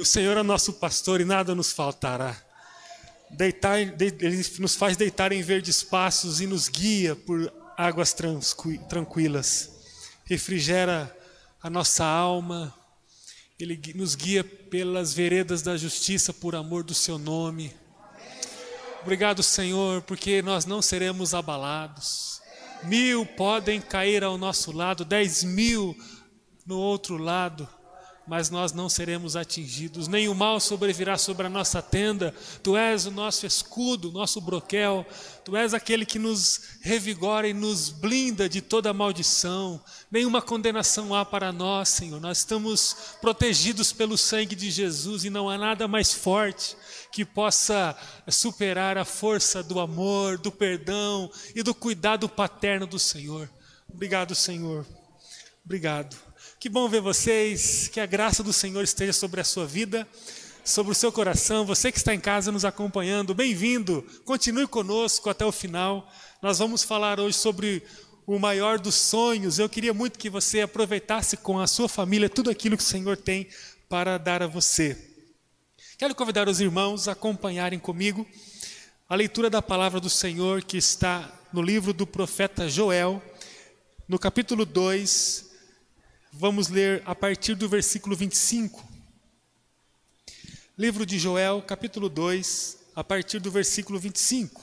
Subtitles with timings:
[0.00, 2.36] O Senhor é nosso pastor e nada nos faltará.
[3.30, 8.14] Deitar, ele nos faz deitar em verdes passos e nos guia por águas
[8.88, 9.70] tranquilas.
[10.24, 11.14] Refrigera
[11.62, 12.74] a nossa alma.
[13.58, 17.74] Ele nos guia pelas veredas da justiça por amor do seu nome.
[19.02, 22.40] Obrigado, Senhor, porque nós não seremos abalados.
[22.82, 25.96] Mil podem cair ao nosso lado, dez mil
[26.66, 27.68] no outro lado,
[28.26, 32.34] mas nós não seremos atingidos, nem o mal sobrevirá sobre a nossa tenda.
[32.62, 35.06] Tu és o nosso escudo, nosso broquel,
[35.44, 39.82] tu és aquele que nos revigora e nos blinda de toda maldição.
[40.10, 42.20] Nenhuma condenação há para nós, Senhor.
[42.20, 46.76] Nós estamos protegidos pelo sangue de Jesus e não há nada mais forte
[47.12, 47.96] que possa
[48.28, 53.48] superar a força do amor, do perdão e do cuidado paterno do Senhor.
[53.88, 54.84] Obrigado, Senhor.
[55.64, 56.25] Obrigado.
[56.66, 60.04] Que bom ver vocês, que a graça do Senhor esteja sobre a sua vida,
[60.64, 61.64] sobre o seu coração.
[61.64, 64.04] Você que está em casa nos acompanhando, bem-vindo.
[64.24, 66.12] Continue conosco até o final.
[66.42, 67.84] Nós vamos falar hoje sobre
[68.26, 69.60] o maior dos sonhos.
[69.60, 73.16] Eu queria muito que você aproveitasse com a sua família tudo aquilo que o Senhor
[73.16, 73.46] tem
[73.88, 74.98] para dar a você.
[75.96, 78.26] Quero convidar os irmãos a acompanharem comigo
[79.08, 83.22] a leitura da palavra do Senhor que está no livro do profeta Joel,
[84.08, 85.45] no capítulo 2,
[86.38, 88.86] Vamos ler a partir do versículo 25.
[90.76, 94.62] Livro de Joel, capítulo 2, a partir do versículo 25.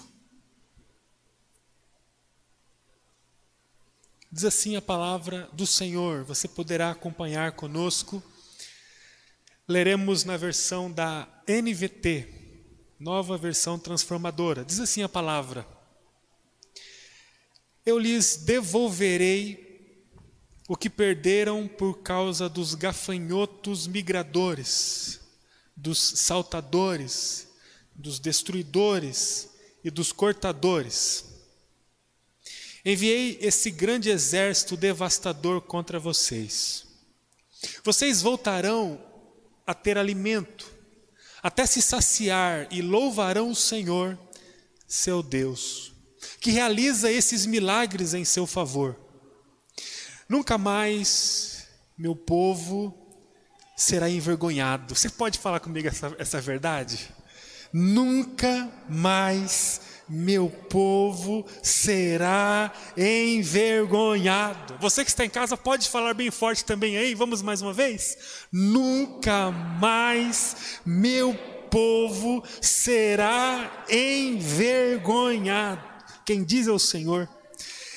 [4.32, 8.22] Diz assim a palavra do Senhor, você poderá acompanhar conosco.
[9.68, 12.28] Leremos na versão da NVT,
[13.00, 14.64] nova versão transformadora.
[14.64, 15.66] Diz assim a palavra:
[17.84, 19.63] Eu lhes devolverei
[20.68, 25.20] o que perderam por causa dos gafanhotos migradores,
[25.76, 27.48] dos saltadores,
[27.94, 29.50] dos destruidores
[29.84, 31.26] e dos cortadores.
[32.86, 36.86] Enviei esse grande exército devastador contra vocês.
[37.84, 39.02] Vocês voltarão
[39.66, 40.70] a ter alimento,
[41.42, 44.18] até se saciar e louvarão o Senhor,
[44.88, 45.94] seu Deus,
[46.40, 49.03] que realiza esses milagres em seu favor.
[50.28, 51.68] Nunca mais
[51.98, 52.98] meu povo
[53.76, 54.96] será envergonhado.
[54.96, 57.10] Você pode falar comigo essa, essa verdade?
[57.72, 64.76] Nunca mais meu povo será envergonhado.
[64.80, 68.46] Você que está em casa pode falar bem forte também aí, vamos mais uma vez?
[68.52, 71.34] Nunca mais meu
[71.70, 75.82] povo será envergonhado.
[76.26, 77.28] Quem diz é o Senhor.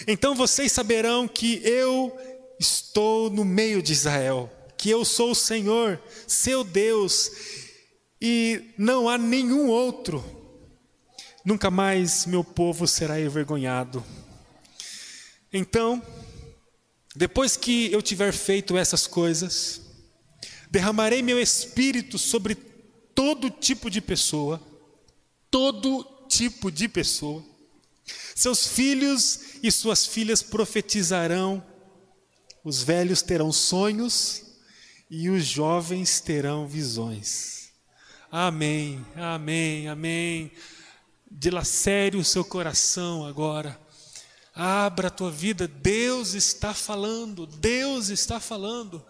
[0.07, 2.17] Então vocês saberão que eu
[2.61, 7.31] estou no meio de Israel, que eu sou o Senhor, seu Deus,
[8.21, 10.25] e não há nenhum outro.
[11.45, 14.05] Nunca mais meu povo será envergonhado.
[15.53, 16.01] Então,
[17.15, 19.81] depois que eu tiver feito essas coisas,
[20.71, 22.55] derramarei meu espírito sobre
[23.13, 24.63] todo tipo de pessoa,
[25.51, 27.45] todo tipo de pessoa
[28.35, 31.65] seus filhos e suas filhas profetizarão,
[32.63, 34.43] os velhos terão sonhos
[35.11, 37.71] e os jovens terão visões.
[38.31, 40.53] Amém, amém, amém.
[41.31, 43.81] Dilacere o seu coração agora.
[44.55, 49.05] Abra a tua vida, Deus está falando, Deus está falando.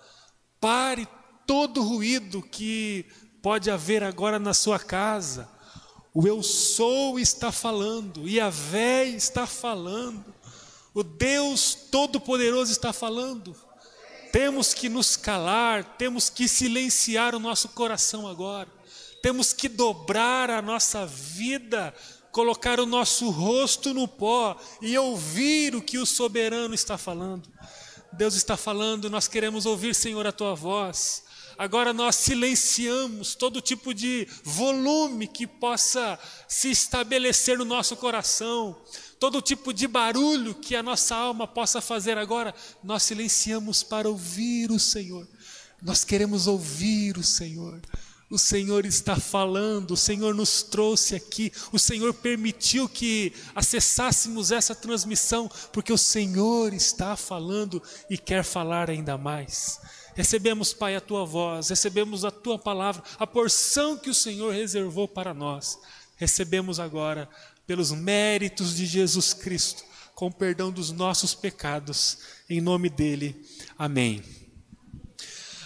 [0.61, 1.06] Pare
[1.47, 3.06] todo ruído que
[3.41, 5.56] pode haver agora na sua casa
[6.19, 10.25] o eu sou está falando, e a Vé está falando,
[10.97, 13.55] o Deus Todo-Poderoso está falando.
[14.33, 18.69] Temos que nos calar, temos que silenciar o nosso coração agora,
[19.23, 21.95] temos que dobrar a nossa vida,
[22.33, 27.47] colocar o nosso rosto no pó e ouvir o que o soberano está falando.
[28.11, 31.27] Deus está falando, nós queremos ouvir, Senhor, a tua voz
[31.59, 38.76] agora nós silenciamos todo tipo de volume que possa se estabelecer no nosso coração,
[39.19, 44.71] todo tipo de barulho que a nossa alma possa fazer agora, nós silenciamos para ouvir
[44.71, 45.27] o Senhor.
[45.83, 47.81] Nós queremos ouvir o Senhor.
[48.29, 54.75] O Senhor está falando, o Senhor nos trouxe aqui, o Senhor permitiu que acessássemos essa
[54.75, 57.81] transmissão, porque o Senhor está falando
[58.11, 59.81] e quer falar ainda mais.
[60.17, 65.07] Recebemos, Pai, a tua voz, recebemos a tua palavra, a porção que o Senhor reservou
[65.07, 65.79] para nós.
[66.17, 67.29] Recebemos agora,
[67.67, 69.85] pelos méritos de Jesus Cristo,
[70.15, 72.19] com perdão dos nossos pecados,
[72.49, 73.45] em nome dele.
[73.77, 74.23] Amém.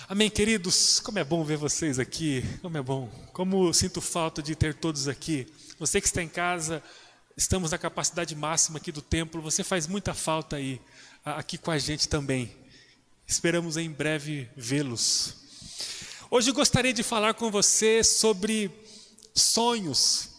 [0.08, 0.98] Amém, queridos?
[0.98, 3.08] Como é bom ver vocês aqui, como é bom.
[3.32, 5.46] Como sinto falta de ter todos aqui.
[5.78, 6.82] Você que está em casa,
[7.36, 10.80] estamos na capacidade máxima aqui do templo, você faz muita falta aí,
[11.24, 12.50] aqui com a gente também.
[13.26, 15.36] Esperamos em breve vê-los.
[16.28, 18.70] Hoje gostaria de falar com você sobre
[19.34, 20.29] sonhos.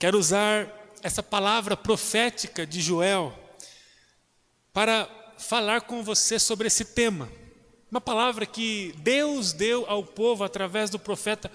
[0.00, 0.66] Quero usar
[1.02, 3.38] essa palavra profética de Joel
[4.72, 5.06] para
[5.36, 7.30] falar com você sobre esse tema.
[7.90, 11.52] Uma palavra que Deus deu ao povo através do profeta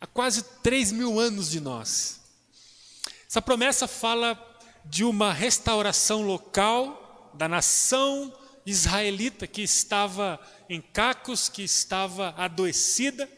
[0.00, 2.20] há quase três mil anos de nós.
[3.28, 4.36] Essa promessa fala
[4.84, 8.36] de uma restauração local da nação
[8.66, 13.30] israelita que estava em cacos, que estava adoecida,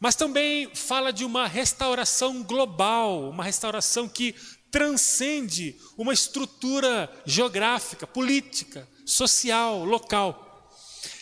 [0.00, 4.34] mas também fala de uma restauração global, uma restauração que
[4.70, 10.72] transcende uma estrutura geográfica, política, social, local.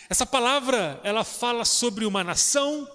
[0.08, 2.88] Essa palavra, ela fala sobre uma nação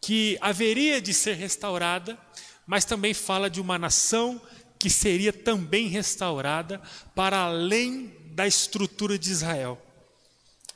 [0.00, 2.18] que haveria de ser restaurada,
[2.66, 4.40] mas também fala de uma nação
[4.78, 6.80] que seria também restaurada
[7.14, 9.80] para além da estrutura de Israel.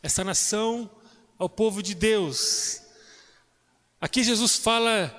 [0.03, 0.91] Essa nação
[1.39, 2.84] ao povo de Deus.
[4.05, 5.11] Aqui Jesus fala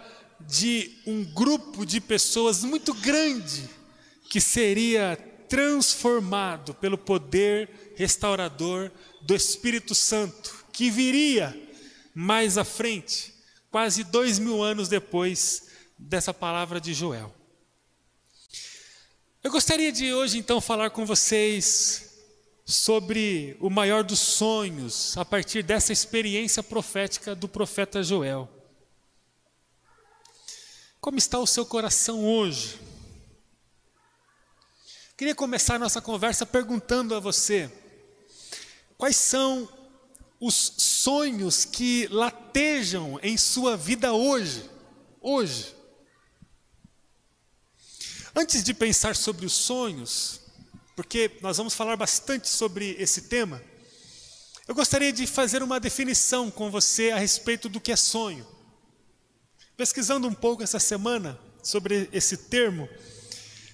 [0.41, 3.67] de um grupo de pessoas muito grande
[4.29, 5.17] que seria
[5.49, 8.91] transformado pelo poder restaurador
[9.23, 11.59] do Espírito Santo, que viria
[12.13, 13.33] mais à frente,
[13.71, 15.63] quase dois mil anos depois
[15.97, 17.33] dessa palavra de Joel.
[19.43, 22.19] Eu gostaria de hoje então falar com vocês
[22.63, 28.47] sobre o maior dos sonhos, a partir dessa experiência profética do profeta Joel.
[31.05, 32.81] Como está o seu coração hoje?
[35.15, 37.71] Queria começar nossa conversa perguntando a você:
[38.97, 39.69] Quais são
[40.39, 44.67] os sonhos que latejam em sua vida hoje?
[45.21, 45.75] Hoje.
[48.35, 50.41] Antes de pensar sobre os sonhos,
[50.95, 53.61] porque nós vamos falar bastante sobre esse tema,
[54.67, 58.54] eu gostaria de fazer uma definição com você a respeito do que é sonho.
[59.77, 62.87] Pesquisando um pouco essa semana sobre esse termo,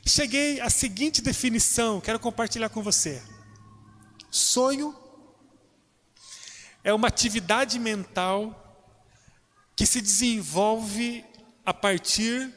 [0.06, 3.21] cheguei à seguinte definição, quero compartilhar com você.
[4.31, 4.95] Sonho
[6.83, 8.57] é uma atividade mental
[9.75, 11.24] que se desenvolve
[11.63, 12.51] a partir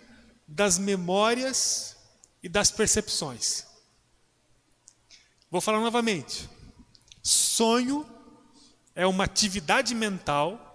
[0.49, 1.97] das memórias
[2.43, 3.67] e das percepções.
[5.51, 6.49] Vou falar novamente.
[7.23, 8.07] Sonho
[8.95, 10.74] é uma atividade mental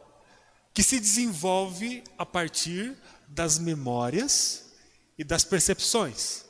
[0.80, 2.96] que se desenvolve a partir
[3.28, 4.64] das memórias
[5.18, 6.46] e das percepções.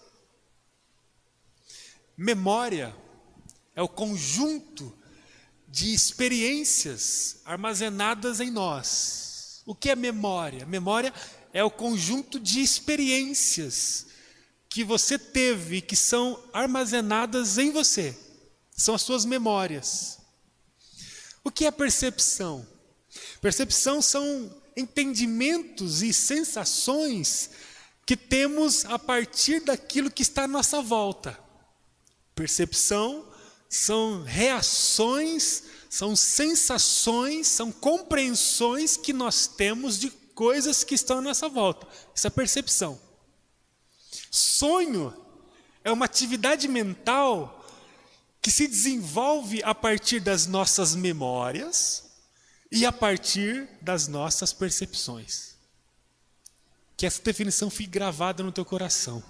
[2.16, 2.96] Memória
[3.76, 4.96] é o conjunto
[5.68, 9.64] de experiências armazenadas em nós.
[9.66, 10.64] O que é memória?
[10.64, 11.12] Memória
[11.52, 14.06] é o conjunto de experiências
[14.70, 18.16] que você teve e que são armazenadas em você.
[18.78, 20.20] São as suas memórias.
[21.44, 22.78] O que é percepção?
[23.42, 27.50] Percepção são entendimentos e sensações
[28.06, 31.40] que temos a partir daquilo que está à nossa volta.
[32.36, 33.26] Percepção
[33.70, 41.48] são reações, são sensações, são compreensões que nós temos de coisas que estão à nossa
[41.48, 41.88] volta.
[42.16, 43.00] Isso é percepção.
[44.32, 45.14] Sonho
[45.84, 47.64] é uma atividade mental
[48.42, 52.09] que se desenvolve a partir das nossas memórias
[52.72, 55.56] e a partir das nossas percepções.
[56.96, 59.24] Que essa definição fique gravada no teu coração.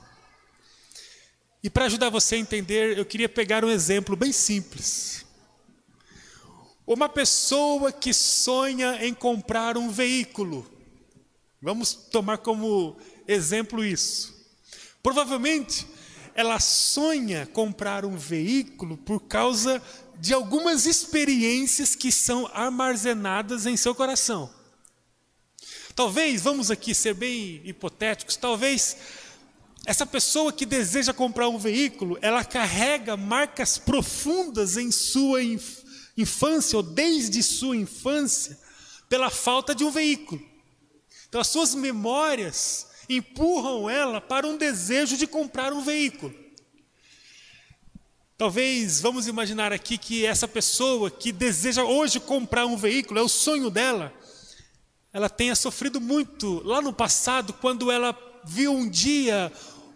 [1.61, 5.25] E para ajudar você a entender, eu queria pegar um exemplo bem simples.
[6.87, 10.69] Uma pessoa que sonha em comprar um veículo.
[11.61, 14.35] Vamos tomar como exemplo isso.
[15.03, 15.85] Provavelmente
[16.33, 19.81] ela sonha comprar um veículo por causa
[20.19, 24.53] de algumas experiências que são armazenadas em seu coração.
[25.95, 28.97] Talvez, vamos aqui ser bem hipotéticos, talvez
[29.85, 35.41] essa pessoa que deseja comprar um veículo, ela carrega marcas profundas em sua
[36.15, 38.59] infância, ou desde sua infância,
[39.07, 40.41] pela falta de um veículo.
[41.27, 46.33] Então, as suas memórias empurram ela para um desejo de comprar um veículo.
[48.39, 53.27] Talvez, vamos imaginar aqui que essa pessoa que deseja hoje comprar um veículo, é o
[53.27, 54.13] sonho dela,
[55.11, 59.51] ela tenha sofrido muito lá no passado, quando ela viu um dia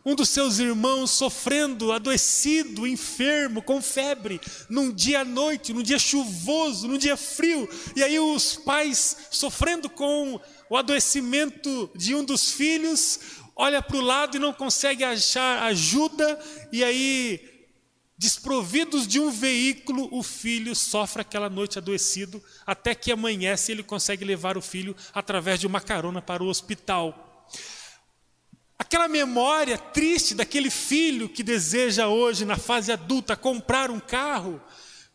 [0.06, 5.98] um dos seus irmãos sofrendo, adoecido, enfermo, com febre, num dia à noite, num dia
[5.98, 10.38] chuvoso, num dia frio, e aí os pais sofrendo com
[10.70, 13.22] o adoecimento de um dos filhos,
[13.56, 16.38] olha para o lado e não consegue achar ajuda,
[16.74, 17.53] e aí,
[18.24, 24.24] desprovidos de um veículo, o filho sofre aquela noite adoecido, até que amanhece ele consegue
[24.24, 27.46] levar o filho através de uma carona para o hospital.
[28.80, 34.62] Aquela memória triste daquele filho que deseja hoje, na fase adulta, comprar um carro,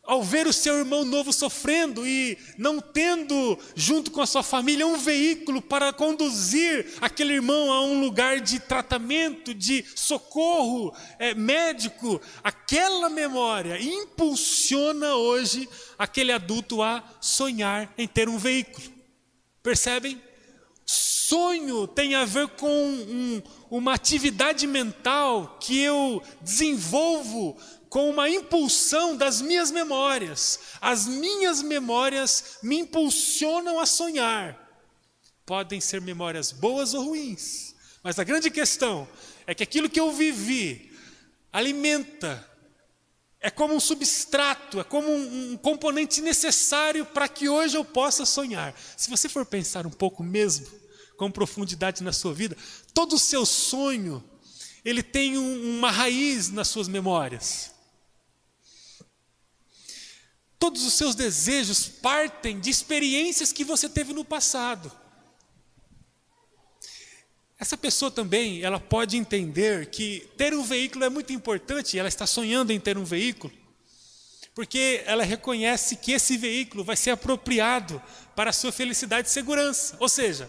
[0.09, 4.87] ao ver o seu irmão novo sofrendo e não tendo, junto com a sua família,
[4.87, 12.19] um veículo para conduzir aquele irmão a um lugar de tratamento, de socorro é, médico,
[12.43, 18.91] aquela memória impulsiona hoje aquele adulto a sonhar em ter um veículo.
[19.63, 20.19] Percebem?
[20.87, 29.17] Sonho tem a ver com um, uma atividade mental que eu desenvolvo com uma impulsão
[29.17, 30.61] das minhas memórias.
[30.81, 34.57] As minhas memórias me impulsionam a sonhar.
[35.47, 39.09] Podem ser memórias boas ou ruins, mas a grande questão
[39.47, 40.93] é que aquilo que eu vivi
[41.53, 42.47] alimenta,
[43.41, 48.27] é como um substrato, é como um, um componente necessário para que hoje eu possa
[48.27, 48.75] sonhar.
[48.97, 50.67] Se você for pensar um pouco mesmo,
[51.17, 52.57] com profundidade na sua vida,
[52.93, 54.23] todo o seu sonho,
[54.85, 57.78] ele tem um, uma raiz nas suas memórias.
[60.59, 64.91] Todos os seus desejos partem de experiências que você teve no passado.
[67.59, 72.27] Essa pessoa também, ela pode entender que ter um veículo é muito importante, ela está
[72.27, 73.53] sonhando em ter um veículo,
[74.55, 78.01] porque ela reconhece que esse veículo vai ser apropriado
[78.37, 80.49] para a sua felicidade e segurança, ou seja,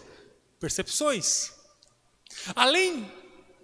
[0.60, 1.50] percepções.
[2.54, 3.10] Além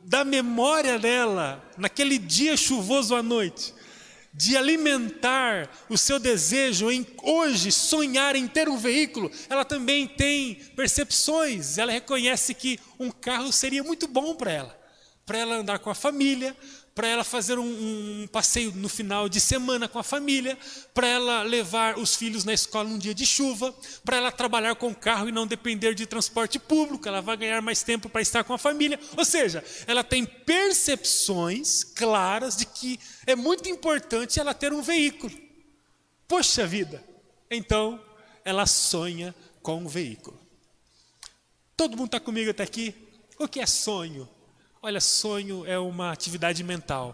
[0.03, 3.73] da memória dela, naquele dia chuvoso à noite,
[4.37, 10.57] de alimentar o seu desejo em hoje sonhar em ter um veículo, ela também tem
[10.77, 14.79] percepções, ela reconhece que um carro seria muito bom para ela,
[15.25, 16.55] para ela andar com a família,
[16.97, 20.59] para ela fazer um, um, passeio no final de semana com a família,
[20.95, 24.95] para ela levar os filhos na escola num dia de chuva, para ela trabalhar com
[24.95, 28.55] carro e não depender de transporte público, ela vai ganhar mais tempo para estar com
[28.55, 28.99] a família.
[29.15, 35.39] Ou seja, ela tem percepções claras de que é muito importante ela ter um veículo.
[36.27, 37.05] Poxa vida!
[37.51, 38.03] Então,
[38.43, 40.41] ela sonha com um veículo.
[41.77, 42.95] Todo mundo está comigo até aqui?
[43.39, 44.27] O que é sonho?
[44.87, 47.13] Olha, sonho é uma atividade mental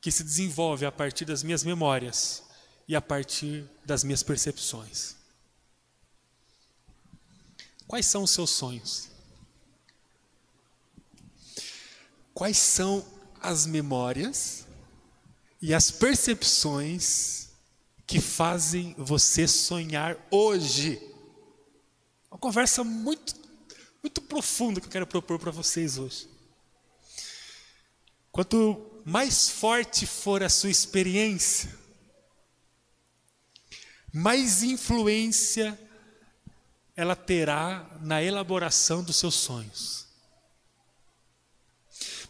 [0.00, 2.42] que se desenvolve a partir das minhas memórias
[2.88, 5.14] e a partir das minhas percepções.
[7.86, 9.08] Quais são os seus sonhos?
[12.34, 13.06] Quais são
[13.40, 14.66] as memórias
[15.60, 17.50] e as percepções
[18.04, 21.00] que fazem você sonhar hoje?
[22.28, 23.32] Uma conversa muito,
[24.02, 26.31] muito profunda que eu quero propor para vocês hoje.
[28.32, 31.70] Quanto mais forte for a sua experiência,
[34.10, 35.78] mais influência
[36.96, 40.06] ela terá na elaboração dos seus sonhos.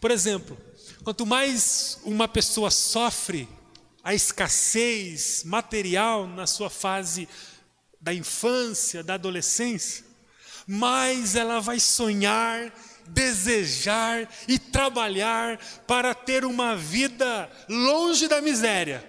[0.01, 0.59] Por exemplo,
[1.05, 3.49] quanto mais uma pessoa sofre
[4.03, 7.29] a escassez material na sua fase
[8.01, 10.05] da infância, da adolescência,
[10.67, 12.73] mais ela vai sonhar
[13.09, 19.09] desejar e trabalhar para ter uma vida longe da miséria.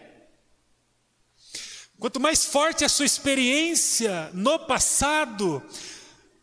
[2.00, 5.64] Quanto mais forte a sua experiência no passado,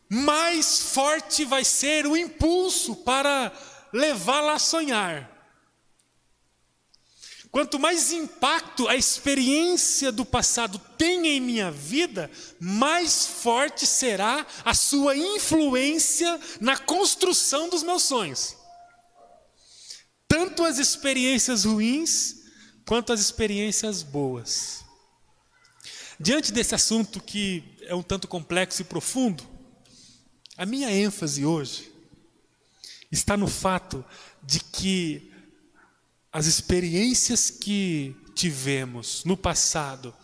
[0.09, 3.51] mais forte vai ser o impulso para
[3.93, 5.30] levá-la a sonhar.
[7.51, 14.73] Quanto mais impacto a experiência do passado tem em minha vida, mais forte será a
[14.73, 18.55] sua influência na construção dos meus sonhos.
[20.29, 22.37] Tanto as experiências ruins
[22.85, 24.85] quanto as experiências boas.
[26.17, 29.43] Diante desse assunto que é um tanto complexo e profundo,
[30.55, 31.91] a minha ênfase hoje
[33.11, 34.05] está no fato
[34.41, 35.30] de que
[36.31, 40.15] as experiências que tivemos no passado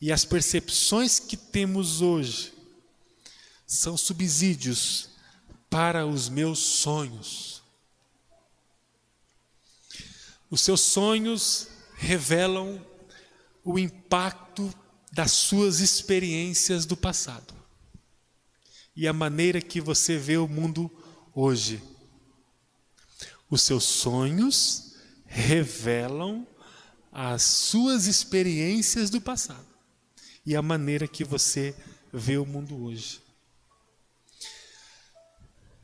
[0.00, 2.52] e as percepções que temos hoje
[3.66, 5.10] são subsídios
[5.68, 7.62] para os meus sonhos.
[10.50, 12.84] Os seus sonhos revelam
[13.62, 14.72] o impacto
[15.12, 17.54] das suas experiências do passado
[18.96, 20.90] e a maneira que você vê o mundo
[21.34, 21.82] hoje.
[23.48, 24.89] Os seus sonhos
[25.30, 26.44] revelam
[27.12, 29.66] as suas experiências do passado
[30.44, 31.74] e a maneira que você
[32.12, 33.20] vê o mundo hoje.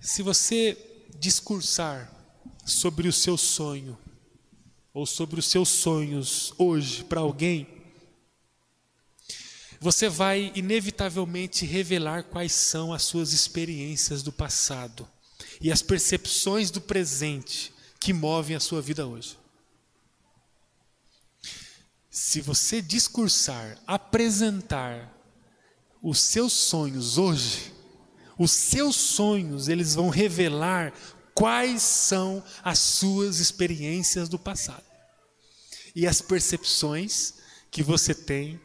[0.00, 0.76] Se você
[1.18, 2.12] discursar
[2.64, 3.96] sobre o seu sonho,
[4.92, 7.68] ou sobre os seus sonhos hoje para alguém,
[9.78, 15.08] você vai inevitavelmente revelar quais são as suas experiências do passado
[15.60, 17.75] e as percepções do presente
[18.06, 19.36] que movem a sua vida hoje.
[22.08, 25.12] Se você discursar, apresentar
[26.00, 27.75] os seus sonhos hoje,
[28.38, 30.92] os seus sonhos, eles vão revelar
[31.34, 34.86] quais são as suas experiências do passado
[35.92, 37.34] e as percepções
[37.72, 38.60] que você tem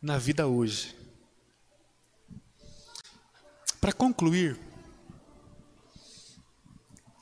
[0.00, 0.96] na vida hoje.
[3.78, 4.58] Para concluir,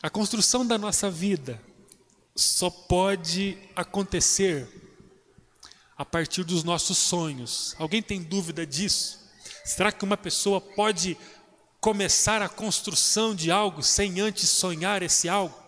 [0.07, 1.61] a construção da nossa vida
[2.33, 4.69] só pode acontecer
[5.99, 7.75] a partir dos nossos sonhos.
[7.77, 9.19] Alguém tem dúvida disso?
[9.65, 11.19] Será que uma pessoa pode
[11.81, 15.61] começar a construção de algo sem antes sonhar esse algo?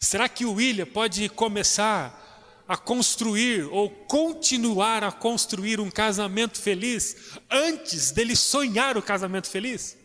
[0.00, 7.38] Será que o William pode começar a construir ou continuar a construir um casamento feliz
[7.48, 10.03] antes dele sonhar o casamento feliz?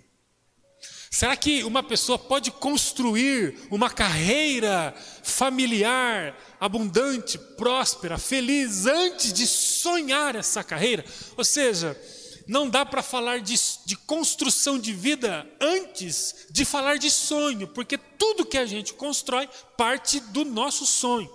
[1.11, 10.35] Será que uma pessoa pode construir uma carreira familiar abundante, próspera, feliz antes de sonhar
[10.35, 11.03] essa carreira?
[11.35, 11.99] Ou seja,
[12.47, 17.97] não dá para falar de, de, construção de vida antes de falar de sonho, porque
[17.97, 21.31] tudo que a gente constrói parte do nosso sonho.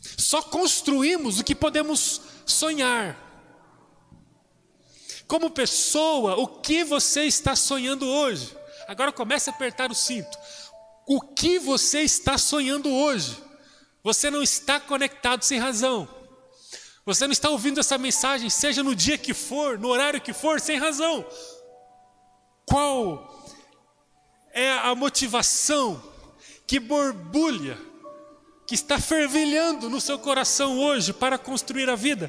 [0.00, 3.28] Só construímos o que podemos sonhar.
[5.28, 8.59] Como pessoa, o que você está sonhando hoje?
[8.90, 10.36] Agora comece a apertar o cinto.
[11.06, 13.40] O que você está sonhando hoje?
[14.02, 16.08] Você não está conectado sem razão.
[17.06, 20.60] Você não está ouvindo essa mensagem, seja no dia que for, no horário que for,
[20.60, 21.24] sem razão.
[22.66, 23.48] Qual
[24.52, 26.02] é a motivação
[26.66, 27.78] que borbulha,
[28.66, 32.28] que está fervilhando no seu coração hoje para construir a vida?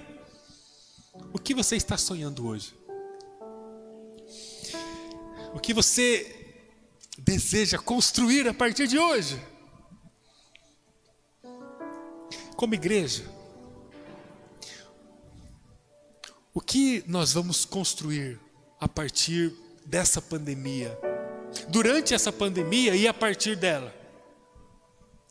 [1.33, 2.75] O que você está sonhando hoje?
[5.55, 6.37] O que você
[7.33, 9.41] deseja construir a partir de hoje?
[12.55, 13.23] Como igreja,
[16.53, 18.37] O que nós vamos construir
[18.77, 19.53] a partir
[19.85, 20.97] dessa pandemia?
[21.69, 23.95] Durante essa pandemia e a partir dela?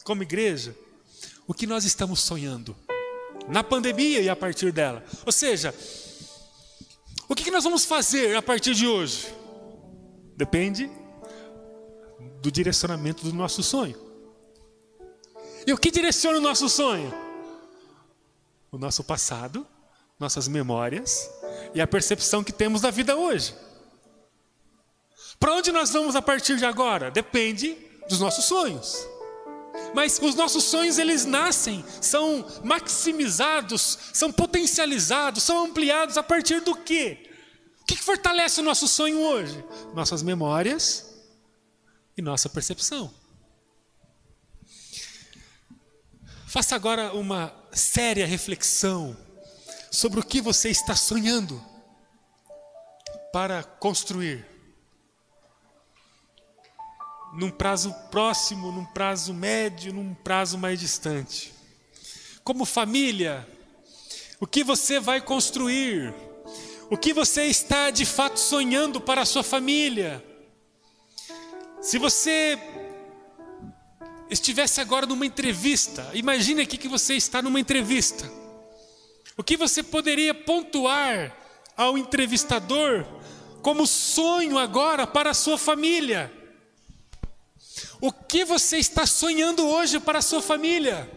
[0.02, 0.74] Como igreja,
[1.46, 2.74] o que nós estamos sonhando?
[3.48, 5.04] Na pandemia e a partir dela?
[5.26, 5.74] Ou seja,
[7.28, 9.26] o que nós vamos fazer a partir de hoje?
[10.38, 10.90] Depende
[12.40, 13.96] do direcionamento do nosso sonho.
[15.66, 17.12] E o que direciona o nosso sonho?
[18.72, 19.66] O nosso passado
[20.20, 21.30] nossas memórias
[21.74, 23.54] e a percepção que temos da vida hoje.
[25.40, 27.10] Para onde nós vamos a partir de agora?
[27.10, 27.74] Depende
[28.06, 29.08] dos nossos sonhos.
[29.94, 36.74] Mas os nossos sonhos eles nascem, são maximizados, são potencializados, são ampliados a partir do
[36.76, 37.30] quê?
[37.80, 39.64] O que fortalece o nosso sonho hoje?
[39.94, 41.09] Nossas memórias
[42.20, 43.12] e nossa percepção.
[46.46, 49.16] Faça agora uma séria reflexão
[49.90, 51.64] sobre o que você está sonhando
[53.32, 54.46] para construir.
[57.32, 61.54] Num prazo próximo, num prazo médio, num prazo mais distante.
[62.44, 63.48] Como família,
[64.38, 66.12] o que você vai construir?
[66.90, 70.29] O que você está de fato sonhando para a sua família?
[71.80, 72.58] Se você
[74.28, 78.30] estivesse agora numa entrevista, imagine aqui que você está numa entrevista.
[79.34, 81.34] O que você poderia pontuar
[81.74, 83.06] ao entrevistador
[83.62, 86.30] como sonho agora para a sua família?
[87.98, 91.10] O que você está sonhando hoje para a sua família?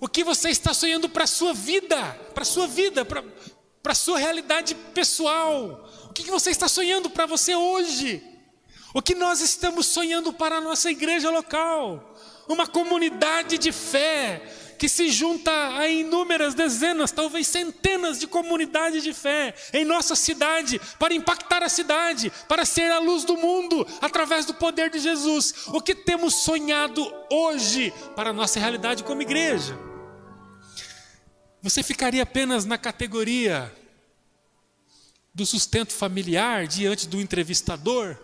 [0.00, 2.00] O que você está sonhando para a sua vida?
[2.32, 3.24] Para a sua vida, para,
[3.82, 5.84] para a sua realidade pessoal?
[6.08, 8.29] O que você está sonhando para você hoje?
[8.92, 12.16] O que nós estamos sonhando para a nossa igreja local?
[12.48, 14.42] Uma comunidade de fé,
[14.76, 20.80] que se junta a inúmeras dezenas, talvez centenas de comunidades de fé em nossa cidade,
[20.98, 25.66] para impactar a cidade, para ser a luz do mundo através do poder de Jesus.
[25.68, 29.78] O que temos sonhado hoje para a nossa realidade como igreja?
[31.62, 33.72] Você ficaria apenas na categoria
[35.32, 38.18] do sustento familiar diante do entrevistador?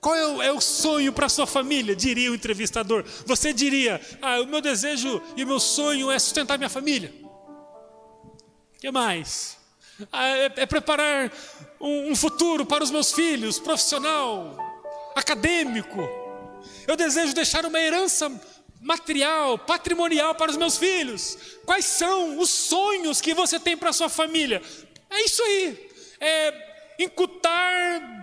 [0.00, 1.94] Qual é o, é sonho para sua família?
[1.94, 3.04] Diria o entrevistador.
[3.26, 7.12] Você diria: Ah, o meu desejo e o meu sonho é sustentar minha família.
[7.22, 9.58] O que mais?
[10.10, 11.30] Ah, é, é, preparar
[11.78, 14.56] um, um futuro para os meus filhos, profissional,
[15.14, 16.08] acadêmico.
[16.86, 18.32] Eu desejo deixar uma herança
[18.80, 21.36] material, patrimonial para os meus filhos.
[21.66, 24.62] Quais são os sonhos que você tem para sua família?
[25.10, 25.90] É isso aí.
[26.18, 28.19] É incutar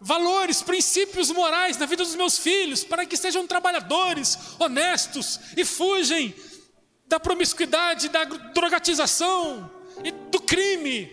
[0.00, 6.34] valores, princípios morais na vida dos meus filhos, para que sejam trabalhadores, honestos e fugem
[7.06, 9.70] da promiscuidade, da drogatização
[10.04, 11.06] e do crime.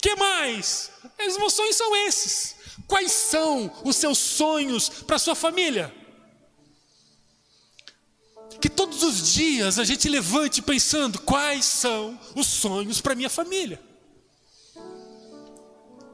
[0.00, 0.90] Que mais?
[1.26, 2.56] Os meus sonhos são esses.
[2.86, 5.94] Quais são os seus sonhos para sua família?
[8.60, 13.80] Que todos os dias a gente levante pensando quais são os sonhos para minha família.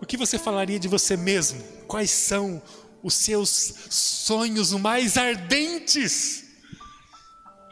[0.01, 1.63] O que você falaria de você mesmo?
[1.87, 2.63] Quais são
[3.03, 6.45] os seus sonhos mais ardentes?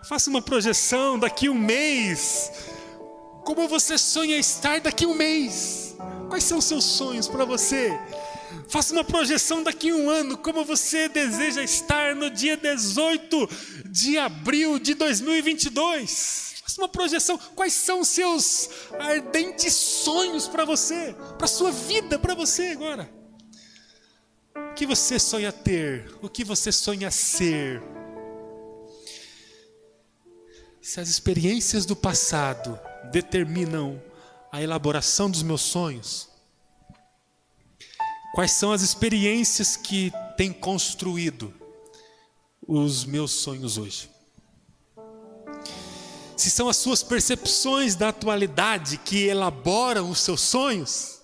[0.07, 2.53] Faça uma projeção daqui um mês.
[3.45, 5.97] Como você sonha estar daqui um mês?
[6.29, 7.99] Quais são os seus sonhos para você?
[8.69, 13.49] Faça uma projeção daqui um ano, como você deseja estar no dia 18
[13.87, 16.58] de abril de 2022.
[16.69, 22.19] Faça uma projeção, quais são os seus ardentes sonhos para você, para a sua vida,
[22.19, 23.11] para você agora.
[24.55, 26.15] O que você sonha ter?
[26.21, 27.83] O que você sonha ser?
[30.83, 32.79] Se as experiências do passado
[33.11, 34.03] determinam
[34.53, 36.29] a elaboração dos meus sonhos,
[38.39, 41.53] Quais são as experiências que têm construído
[42.65, 44.09] os meus sonhos hoje?
[46.39, 51.21] Se são as suas percepções da atualidade que elaboram os seus sonhos,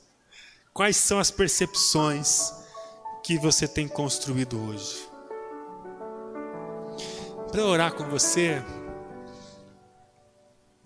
[0.73, 2.53] quais são as percepções
[3.23, 5.09] que você tem construído hoje?
[7.49, 8.61] Para orar com você,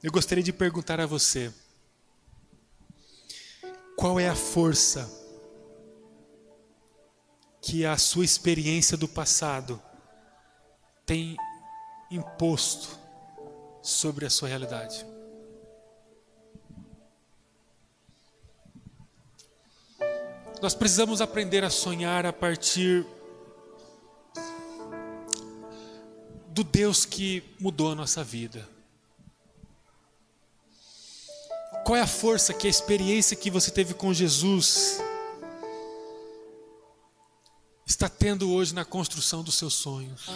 [0.02, 1.50] eu gostaria de perguntar a você:
[3.96, 5.10] qual é a força
[7.62, 9.82] que a sua experiência do passado
[11.06, 11.34] tem
[12.10, 13.07] imposto
[13.88, 15.06] sobre a sua realidade.
[20.60, 23.06] Nós precisamos aprender a sonhar a partir
[26.48, 28.68] do Deus que mudou a nossa vida.
[31.86, 35.00] Qual é a força que a experiência que você teve com Jesus
[37.86, 40.28] está tendo hoje na construção dos seus sonhos.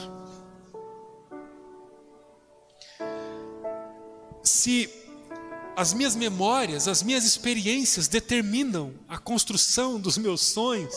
[4.42, 4.90] Se
[5.76, 10.94] as minhas memórias, as minhas experiências determinam a construção dos meus sonhos,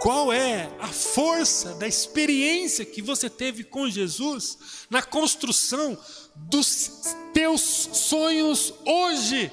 [0.00, 5.98] qual é a força da experiência que você teve com Jesus na construção
[6.34, 9.52] dos teus sonhos hoje?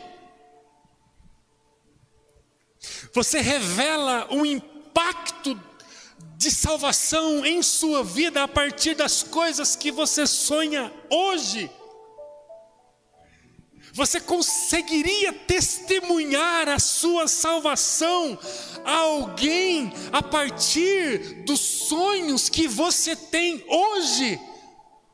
[3.13, 5.59] Você revela um impacto
[6.37, 11.69] de salvação em sua vida a partir das coisas que você sonha hoje.
[13.97, 18.37] Você conseguiria testemunhar a sua salvação
[18.85, 24.39] a alguém a partir dos sonhos que você tem hoje?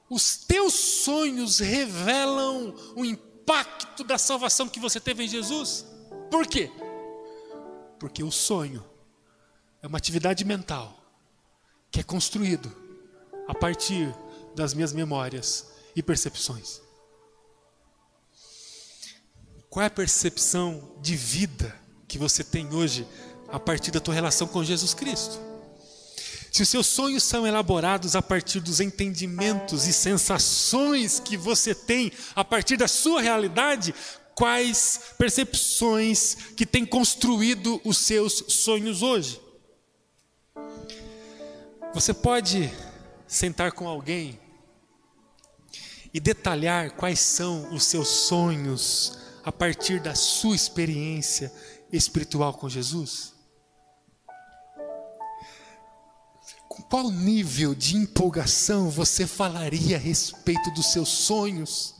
[0.09, 5.85] Os teus sonhos revelam o impacto da salvação que você teve em Jesus.
[6.29, 6.69] Por quê?
[7.97, 8.83] Porque o sonho
[9.81, 10.93] é uma atividade mental
[11.89, 12.69] que é construído
[13.47, 14.13] a partir
[14.53, 16.81] das minhas memórias e percepções.
[19.73, 21.75] Qual é a percepção de vida
[22.07, 23.07] que você tem hoje
[23.47, 25.39] a partir da tua relação com Jesus Cristo?
[26.51, 32.11] Se os seus sonhos são elaborados a partir dos entendimentos e sensações que você tem
[32.35, 33.95] a partir da sua realidade,
[34.35, 39.41] quais percepções que têm construído os seus sonhos hoje?
[41.95, 42.71] Você pode
[43.25, 44.39] sentar com alguém
[46.13, 51.51] e detalhar quais são os seus sonhos a partir da sua experiência
[51.91, 53.33] espiritual com Jesus?
[56.69, 61.95] Com qual nível de empolgação você falaria a respeito dos seus sonhos?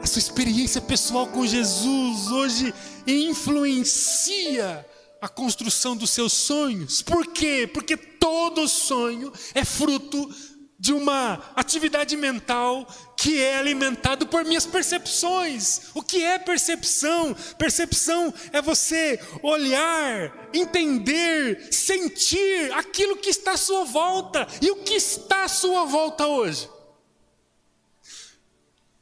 [0.00, 2.72] A sua experiência pessoal com Jesus hoje
[3.06, 4.86] influencia
[5.20, 7.02] a construção dos seus sonhos.
[7.02, 7.68] Por quê?
[7.72, 10.30] Porque todo sonho é fruto
[10.78, 12.86] de uma atividade mental
[13.16, 15.90] que é alimentado por minhas percepções.
[15.92, 17.34] O que é percepção?
[17.58, 24.46] Percepção é você olhar, entender, sentir aquilo que está à sua volta.
[24.62, 26.68] E o que está à sua volta hoje?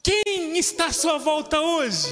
[0.03, 2.09] Quem está à sua volta hoje?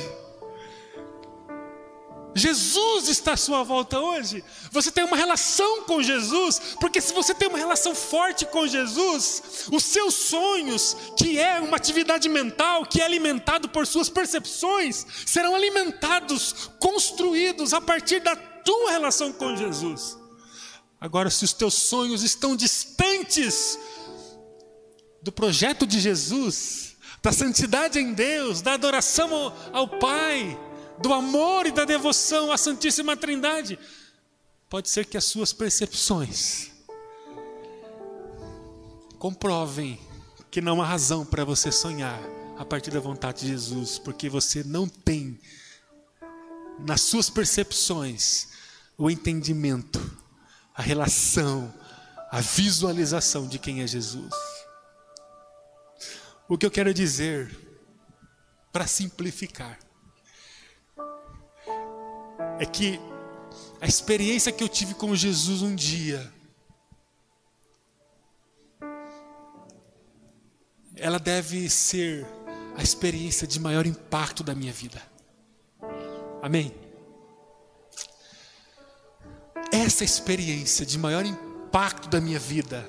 [2.35, 4.43] Jesus está à sua volta hoje.
[4.73, 9.69] Você tem uma relação com Jesus, porque se você tem uma relação forte com Jesus,
[9.71, 15.55] os seus sonhos, que é uma atividade mental, que é alimentado por suas percepções, serão
[15.55, 20.19] alimentados, construídos a partir da tua relação com Jesus.
[21.01, 23.79] Agora, se os teus sonhos estão distantes
[25.23, 30.59] do projeto de Jesus, da santidade em Deus, da adoração ao, ao Pai,
[30.99, 33.79] do amor e da devoção à Santíssima Trindade,
[34.69, 36.71] pode ser que as suas percepções
[39.19, 39.99] comprovem
[40.51, 42.21] que não há razão para você sonhar
[42.57, 45.39] a partir da vontade de Jesus, porque você não tem
[46.79, 48.49] nas suas percepções
[48.97, 50.01] o entendimento,
[50.75, 51.73] a relação,
[52.31, 54.33] a visualização de quem é Jesus.
[56.49, 57.57] O que eu quero dizer,
[58.73, 59.79] para simplificar,
[62.59, 63.01] é que
[63.81, 66.33] a experiência que eu tive com Jesus um dia,
[70.97, 72.27] ela deve ser
[72.77, 75.03] a experiência de maior impacto da minha vida.
[76.43, 76.75] Amém?
[79.73, 82.89] Essa experiência de maior impacto da minha vida,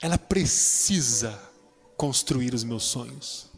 [0.00, 1.40] ela precisa
[1.96, 3.55] construir os meus sonhos.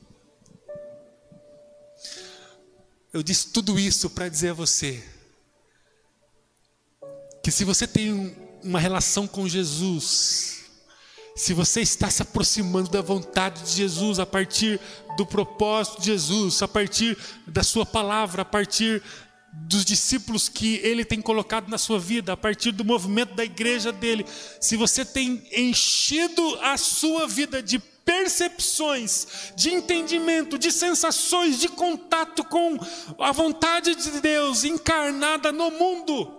[3.12, 5.02] Eu disse tudo isso para dizer a você
[7.42, 10.64] que se você tem uma relação com Jesus,
[11.34, 14.78] se você está se aproximando da vontade de Jesus, a partir
[15.16, 17.16] do propósito de Jesus, a partir
[17.46, 19.02] da Sua palavra, a partir
[19.54, 23.90] dos discípulos que Ele tem colocado na sua vida, a partir do movimento da igreja
[23.90, 24.26] dele,
[24.60, 32.42] se você tem enchido a sua vida de percepções, de entendimento, de sensações, de contato
[32.42, 32.78] com
[33.18, 36.32] a vontade de Deus encarnada no mundo,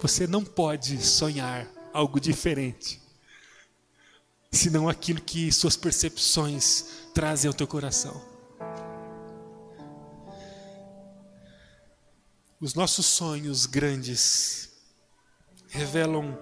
[0.00, 3.02] você não pode sonhar algo diferente,
[4.52, 8.22] senão aquilo que suas percepções trazem ao teu coração.
[12.60, 14.70] Os nossos sonhos grandes
[15.68, 16.38] revelam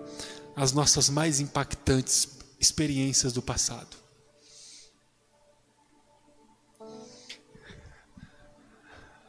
[0.54, 3.96] as nossas mais impactantes experiências do passado.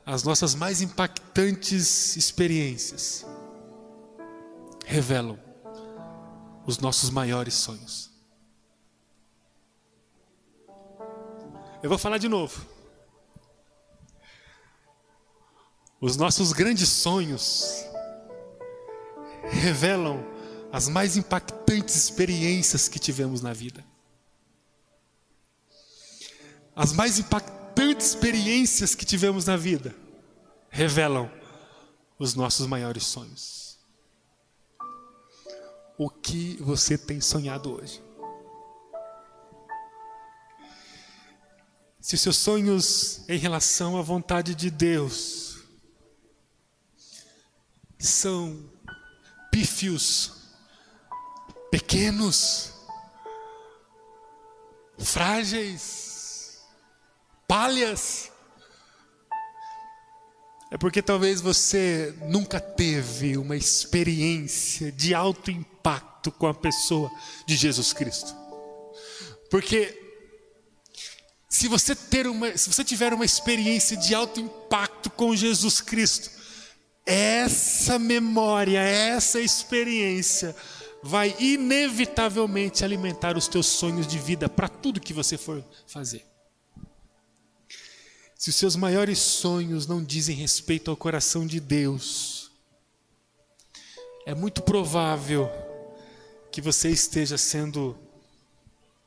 [0.06, 3.26] As nossas mais impactantes experiências
[4.86, 5.40] revelam
[6.66, 8.12] os nossos maiores sonhos.
[11.82, 12.66] Eu vou falar de novo.
[16.02, 17.86] Os nossos grandes sonhos
[19.50, 20.31] revelam
[20.72, 23.84] as mais impactantes experiências que tivemos na vida.
[26.76, 29.94] As mais impactantes experiências que tivemos na vida
[30.70, 31.30] revelam
[32.18, 33.78] os nossos maiores sonhos.
[35.98, 38.02] O que você tem sonhado hoje?
[42.00, 45.60] Se os seus sonhos em relação à vontade de Deus
[48.00, 48.72] são
[49.52, 50.41] pífios,
[51.72, 52.74] pequenos,
[55.00, 56.62] frágeis,
[57.48, 58.30] palhas.
[60.70, 67.10] É porque talvez você nunca teve uma experiência de alto impacto com a pessoa
[67.46, 68.36] de Jesus Cristo.
[69.50, 69.98] Porque
[71.50, 76.30] se você ter uma, se você tiver uma experiência de alto impacto com Jesus Cristo,
[77.06, 80.56] essa memória, essa experiência
[81.04, 86.26] vai inevitavelmente alimentar os teus sonhos de vida para tudo que você for fazer.
[88.36, 92.52] Se os seus maiores sonhos não dizem respeito ao coração de Deus,
[94.26, 95.50] é muito provável
[96.52, 97.98] que você esteja sendo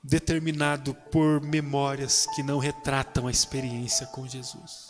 [0.02, 4.88] determinado por memórias que não retratam a experiência com Jesus.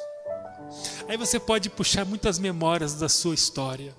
[1.09, 3.95] Aí você pode puxar muitas memórias da sua história.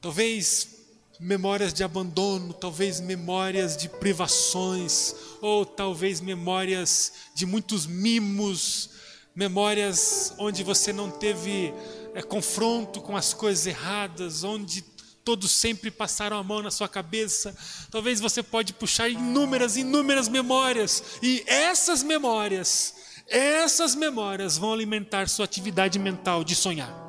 [0.00, 0.78] Talvez
[1.18, 8.90] memórias de abandono, talvez memórias de privações, ou talvez memórias de muitos mimos,
[9.34, 11.74] memórias onde você não teve
[12.14, 14.82] é, confronto com as coisas erradas, onde
[15.24, 17.54] todos sempre passaram a mão na sua cabeça.
[17.90, 21.02] Talvez você pode puxar inúmeras, inúmeras memórias.
[21.20, 22.94] E essas memórias,
[23.26, 27.07] essas memórias vão alimentar sua atividade mental de sonhar.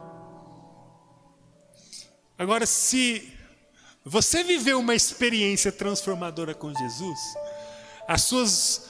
[2.39, 3.34] Agora, se
[4.06, 7.19] você viveu uma experiência transformadora com Jesus,
[8.08, 8.89] as suas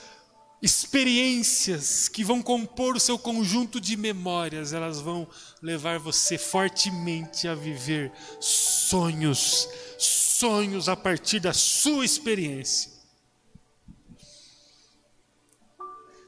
[0.62, 5.28] experiências que vão compor o seu conjunto de memórias, elas vão
[5.64, 12.92] levar você fortemente a viver sonhos, sonhos a partir da sua experiência.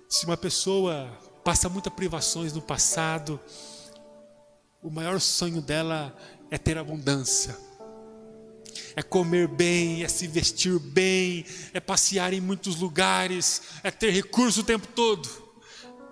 [0.09, 1.07] Se uma pessoa
[1.43, 3.39] passa muitas privações no passado,
[4.81, 6.17] o maior sonho dela
[6.51, 7.57] é ter abundância
[8.95, 14.61] é comer bem, é se vestir bem, é passear em muitos lugares, é ter recurso
[14.61, 15.29] o tempo todo.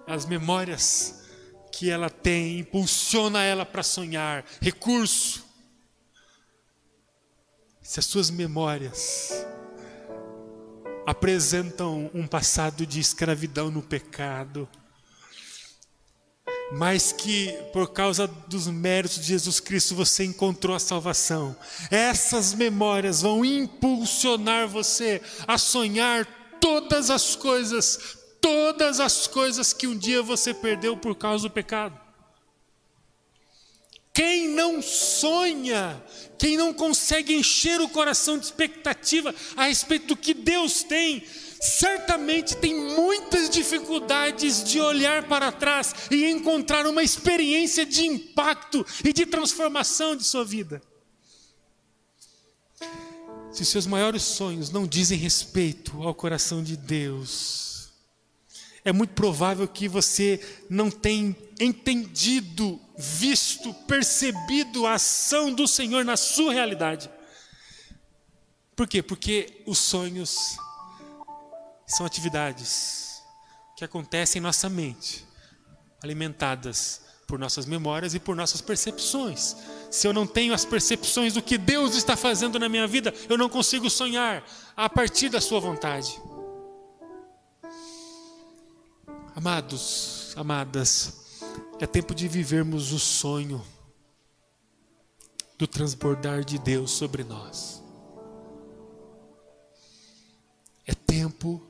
[0.07, 1.23] As memórias
[1.71, 5.45] que ela tem impulsiona ela para sonhar, recurso.
[7.81, 9.45] Se as suas memórias
[11.05, 14.69] apresentam um passado de escravidão no pecado,
[16.71, 21.55] mas que por causa dos méritos de Jesus Cristo você encontrou a salvação.
[21.89, 26.25] Essas memórias vão impulsionar você a sonhar
[26.59, 31.99] todas as coisas, todas as coisas que um dia você perdeu por causa do pecado.
[34.13, 36.03] Quem não sonha,
[36.37, 41.23] quem não consegue encher o coração de expectativa a respeito do que Deus tem,
[41.59, 49.11] certamente tem muitas dificuldades de olhar para trás e encontrar uma experiência de impacto e
[49.11, 50.81] de transformação de sua vida.
[53.51, 57.89] Se seus maiores sonhos não dizem respeito ao coração de Deus,
[58.85, 66.15] é muito provável que você não tenha entendido, visto, percebido a ação do Senhor na
[66.15, 67.09] sua realidade.
[68.75, 69.03] Por quê?
[69.03, 70.57] Porque os sonhos
[71.89, 73.23] são atividades
[73.75, 75.25] que acontecem em nossa mente,
[76.03, 79.55] alimentadas por nossas memórias e por nossas percepções.
[79.89, 83.37] Se eu não tenho as percepções do que Deus está fazendo na minha vida, eu
[83.37, 84.43] não consigo sonhar
[84.75, 86.19] a partir da Sua vontade.
[89.35, 91.41] Amados, amadas,
[91.79, 93.65] é tempo de vivermos o sonho
[95.57, 97.81] do transbordar de Deus sobre nós.
[100.85, 101.68] É tempo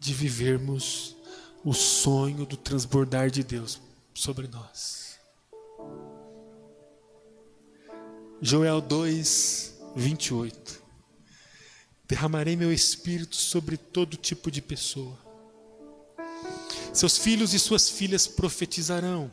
[0.00, 1.14] de vivermos
[1.62, 3.78] o sonho do transbordar de Deus
[4.14, 5.20] sobre nós.
[8.40, 10.82] Joel 2, 28.
[12.08, 15.18] Derramarei meu espírito sobre todo tipo de pessoa.
[16.94, 19.30] Seus filhos e suas filhas profetizarão,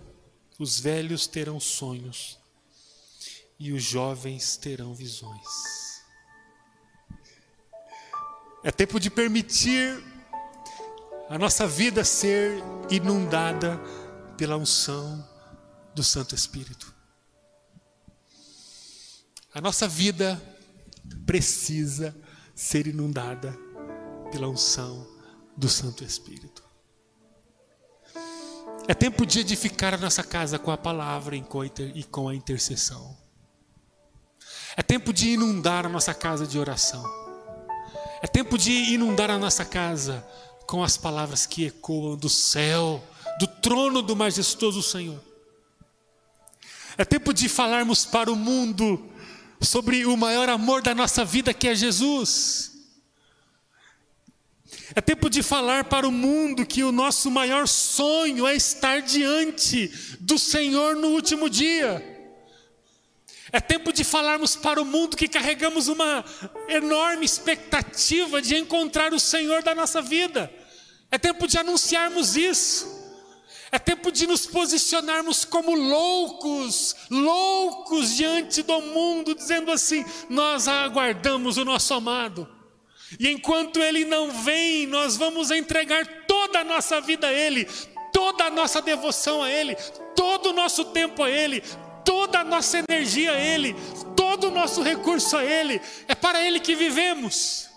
[0.60, 2.38] os velhos terão sonhos
[3.58, 5.48] e os jovens terão visões.
[8.64, 10.04] É tempo de permitir
[11.30, 13.78] a nossa vida ser inundada
[14.38, 15.28] pela unção
[15.94, 16.94] do Santo Espírito.
[19.54, 20.42] A nossa vida
[21.26, 22.16] precisa
[22.56, 23.58] ser inundada
[24.32, 25.06] pela unção
[25.56, 26.64] do Santo Espírito.
[28.88, 33.18] É tempo de edificar a nossa casa com a palavra e com a intercessão.
[34.78, 37.04] É tempo de inundar a nossa casa de oração.
[38.22, 40.26] É tempo de inundar a nossa casa
[40.68, 43.02] com as palavras que ecoam do céu,
[43.40, 45.24] do trono do majestoso Senhor.
[46.98, 49.10] É tempo de falarmos para o mundo
[49.62, 52.74] sobre o maior amor da nossa vida, que é Jesus.
[54.94, 59.88] É tempo de falar para o mundo que o nosso maior sonho é estar diante
[60.20, 62.16] do Senhor no último dia.
[63.52, 66.26] É tempo de falarmos para o mundo que carregamos uma
[66.68, 70.52] enorme expectativa de encontrar o Senhor da nossa vida.
[71.12, 72.98] É tempo de anunciarmos isso.
[73.72, 81.58] É tempo de nos posicionarmos como loucos, loucos diante do mundo, dizendo assim: nós aguardamos
[81.58, 82.48] o nosso amado.
[83.20, 87.66] E enquanto ele não vem, nós vamos entregar toda a nossa vida a ele,
[88.14, 89.76] toda a nossa devoção a ele,
[90.16, 91.62] todo o nosso tempo a ele,
[92.08, 93.76] toda a nossa energia a Ele,
[94.16, 97.70] todo o nosso recurso a Ele, é para Ele que vivemos.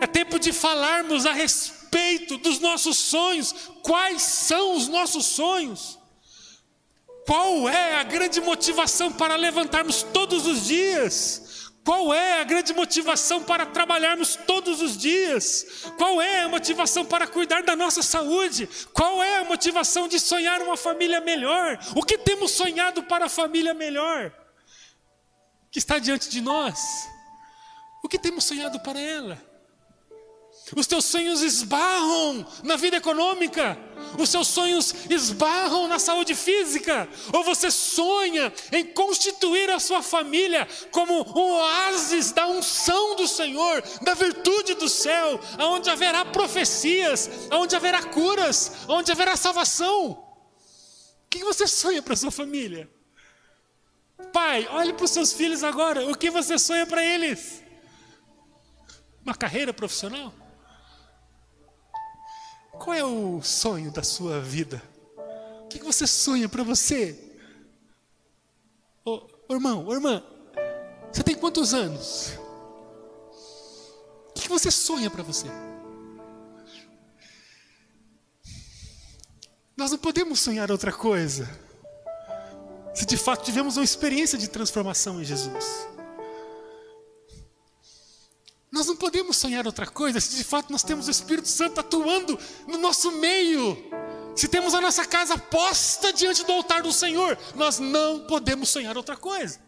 [0.00, 1.81] É tempo de falarmos a respeito
[2.42, 3.54] dos nossos sonhos.
[3.82, 5.98] Quais são os nossos sonhos?
[7.26, 11.70] Qual é a grande motivação para levantarmos todos os dias?
[11.84, 15.84] Qual é a grande motivação para trabalharmos todos os dias?
[15.98, 18.68] Qual é a motivação para cuidar da nossa saúde?
[18.92, 21.78] Qual é a motivação de sonhar uma família melhor?
[21.96, 24.32] O que temos sonhado para a família melhor?
[25.72, 26.78] que está diante de nós,
[28.04, 29.51] o que temos sonhado para ela?
[30.74, 33.76] Os teus sonhos esbarram na vida econômica,
[34.18, 40.66] os seus sonhos esbarram na saúde física, ou você sonha em constituir a sua família
[40.90, 47.76] como um oásis da unção do Senhor, da virtude do céu, onde haverá profecias, onde
[47.76, 50.10] haverá curas, onde haverá salvação.
[50.10, 52.88] O que você sonha para sua família?
[54.32, 57.62] Pai, olhe para os seus filhos agora, o que você sonha para eles?
[59.24, 60.32] Uma carreira profissional?
[62.82, 64.82] Qual é o sonho da sua vida?
[65.62, 67.16] O que você sonha para você?
[69.04, 70.20] Ô, irmão, ô, irmã,
[71.12, 72.32] você tem quantos anos?
[74.30, 75.46] O que você sonha para você?
[79.76, 81.48] Nós não podemos sonhar outra coisa.
[82.92, 85.86] Se de fato tivemos uma experiência de transformação em Jesus.
[88.72, 92.38] Nós não podemos sonhar outra coisa se de fato nós temos o Espírito Santo atuando
[92.66, 93.76] no nosso meio.
[94.34, 98.96] Se temos a nossa casa posta diante do altar do Senhor, nós não podemos sonhar
[98.96, 99.60] outra coisa.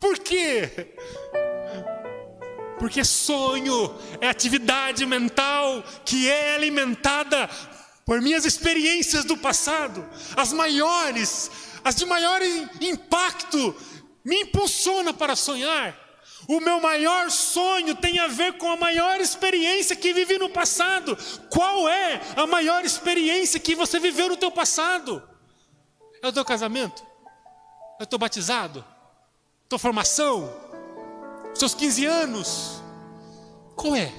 [0.00, 0.96] Por quê?
[2.76, 7.48] Porque sonho é atividade mental que é alimentada
[8.04, 10.04] por minhas experiências do passado,
[10.36, 11.52] as maiores,
[11.84, 12.40] as de maior
[12.80, 13.76] impacto,
[14.24, 16.01] me impulsiona para sonhar.
[16.48, 21.16] O meu maior sonho tem a ver com a maior experiência que vivi no passado.
[21.48, 25.22] Qual é a maior experiência que você viveu no teu passado?
[26.20, 27.04] É o teu casamento?
[28.00, 28.84] É o teu batizado?
[29.68, 30.52] Tua formação?
[31.54, 32.82] Seus 15 anos?
[33.76, 34.12] Qual é?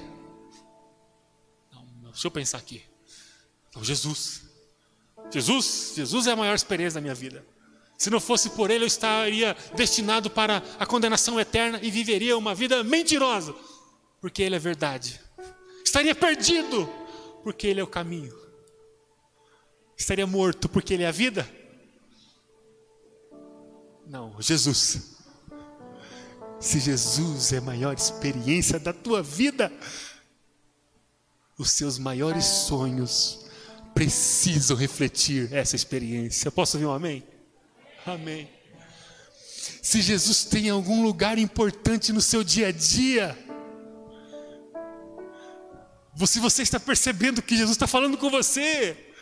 [1.72, 2.82] Não, deixa eu pensar aqui.
[3.74, 4.42] Não, Jesus.
[5.30, 7.44] Jesus, Jesus é a maior experiência da minha vida.
[8.04, 12.54] Se não fosse por ele, eu estaria destinado para a condenação eterna e viveria uma
[12.54, 13.54] vida mentirosa,
[14.20, 15.18] porque ele é verdade.
[15.82, 16.86] Estaria perdido,
[17.42, 18.36] porque ele é o caminho.
[19.96, 21.50] Estaria morto, porque ele é a vida?
[24.06, 25.16] Não, Jesus.
[26.60, 29.72] Se Jesus é a maior experiência da tua vida,
[31.56, 33.46] os seus maiores sonhos
[33.94, 36.52] precisam refletir essa experiência.
[36.52, 37.24] Posso ouvir um amém?
[38.06, 38.48] Amém.
[39.82, 43.36] Se Jesus tem algum lugar importante no seu dia a dia,
[46.26, 49.13] se você está percebendo que Jesus está falando com você,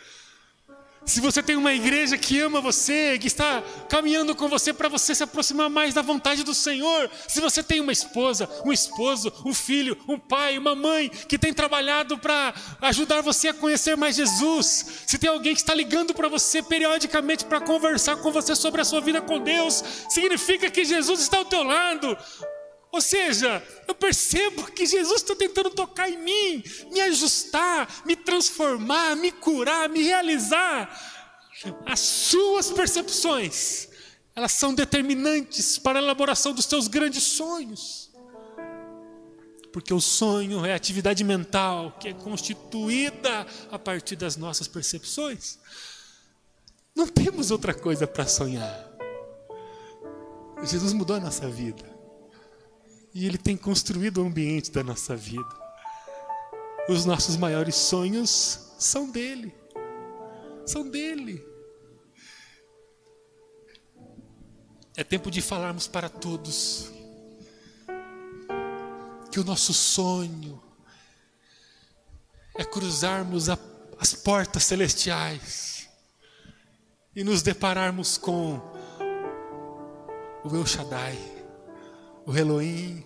[1.05, 5.13] se você tem uma igreja que ama você, que está caminhando com você para você
[5.13, 9.53] se aproximar mais da vontade do Senhor, se você tem uma esposa, um esposo, um
[9.53, 14.85] filho, um pai, uma mãe que tem trabalhado para ajudar você a conhecer mais Jesus,
[15.05, 18.85] se tem alguém que está ligando para você periodicamente para conversar com você sobre a
[18.85, 22.17] sua vida com Deus, significa que Jesus está ao teu lado.
[22.93, 29.15] Ou seja, eu percebo que Jesus está tentando tocar em mim, me ajustar, me transformar,
[29.15, 30.95] me curar, me realizar.
[31.87, 33.89] As suas percepções,
[34.35, 38.11] elas são determinantes para a elaboração dos teus grandes sonhos.
[39.71, 45.57] Porque o sonho é atividade mental que é constituída a partir das nossas percepções.
[46.95, 48.87] Não temos outra coisa para sonhar.
[50.61, 51.92] Jesus mudou a nossa vida.
[53.13, 55.63] E Ele tem construído o ambiente da nossa vida.
[56.89, 59.53] Os nossos maiores sonhos são dele.
[60.65, 61.45] São dele.
[64.95, 66.91] É tempo de falarmos para todos
[69.31, 70.61] que o nosso sonho
[72.55, 73.57] é cruzarmos a,
[73.97, 75.89] as portas celestiais
[77.15, 78.61] e nos depararmos com
[80.43, 81.32] o El Shaddai
[82.25, 83.05] o Elohim,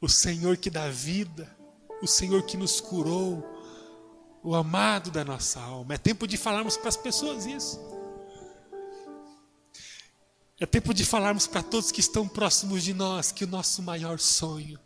[0.00, 1.54] o Senhor que dá vida,
[2.02, 3.44] o Senhor que nos curou,
[4.42, 5.94] o amado da nossa alma.
[5.94, 7.80] É tempo de falarmos para as pessoas isso.
[10.58, 14.18] É tempo de falarmos para todos que estão próximos de nós que o nosso maior
[14.18, 14.78] sonho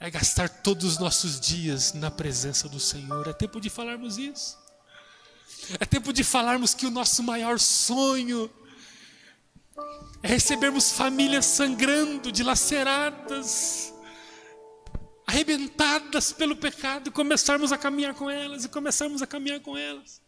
[0.00, 3.28] é gastar todos os nossos dias na presença do Senhor.
[3.28, 4.58] É tempo de falarmos isso.
[5.80, 8.50] É tempo de falarmos que o nosso maior sonho
[10.24, 13.92] é recebermos famílias sangrando, dilaceradas,
[15.26, 20.22] arrebentadas pelo pecado, e começarmos a caminhar com elas, e começarmos a caminhar com elas.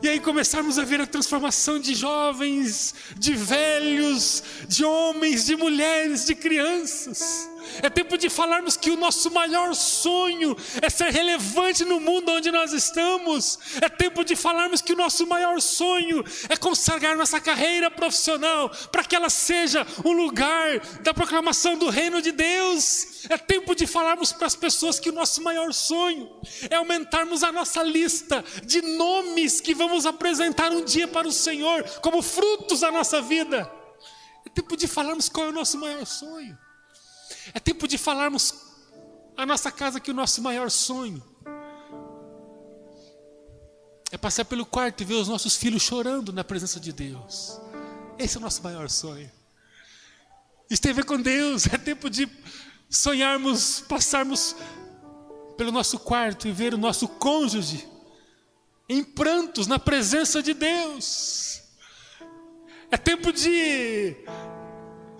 [0.00, 6.24] E aí começarmos a ver a transformação de jovens, de velhos, de homens, de mulheres,
[6.26, 7.48] de crianças.
[7.82, 12.50] É tempo de falarmos que o nosso maior sonho é ser relevante no mundo onde
[12.50, 13.58] nós estamos.
[13.80, 19.04] É tempo de falarmos que o nosso maior sonho é consagrar nossa carreira profissional para
[19.04, 23.26] que ela seja um lugar da proclamação do reino de Deus.
[23.28, 26.30] É tempo de falarmos para as pessoas que o nosso maior sonho
[26.68, 31.82] é aumentarmos a nossa lista de nomes que vamos apresentar um dia para o Senhor
[32.00, 33.70] como frutos da nossa vida.
[34.46, 36.56] É tempo de falarmos qual é o nosso maior sonho.
[37.54, 38.54] É tempo de falarmos
[39.36, 41.22] a nossa casa que o nosso maior sonho
[44.12, 47.60] é passar pelo quarto e ver os nossos filhos chorando na presença de Deus.
[48.18, 49.30] Esse é o nosso maior sonho.
[50.68, 51.66] Isso tem a ver com Deus.
[51.66, 52.28] É tempo de
[52.88, 54.56] sonharmos, passarmos
[55.56, 57.88] pelo nosso quarto e ver o nosso cônjuge
[58.88, 61.62] em prantos na presença de Deus.
[62.90, 64.16] É tempo de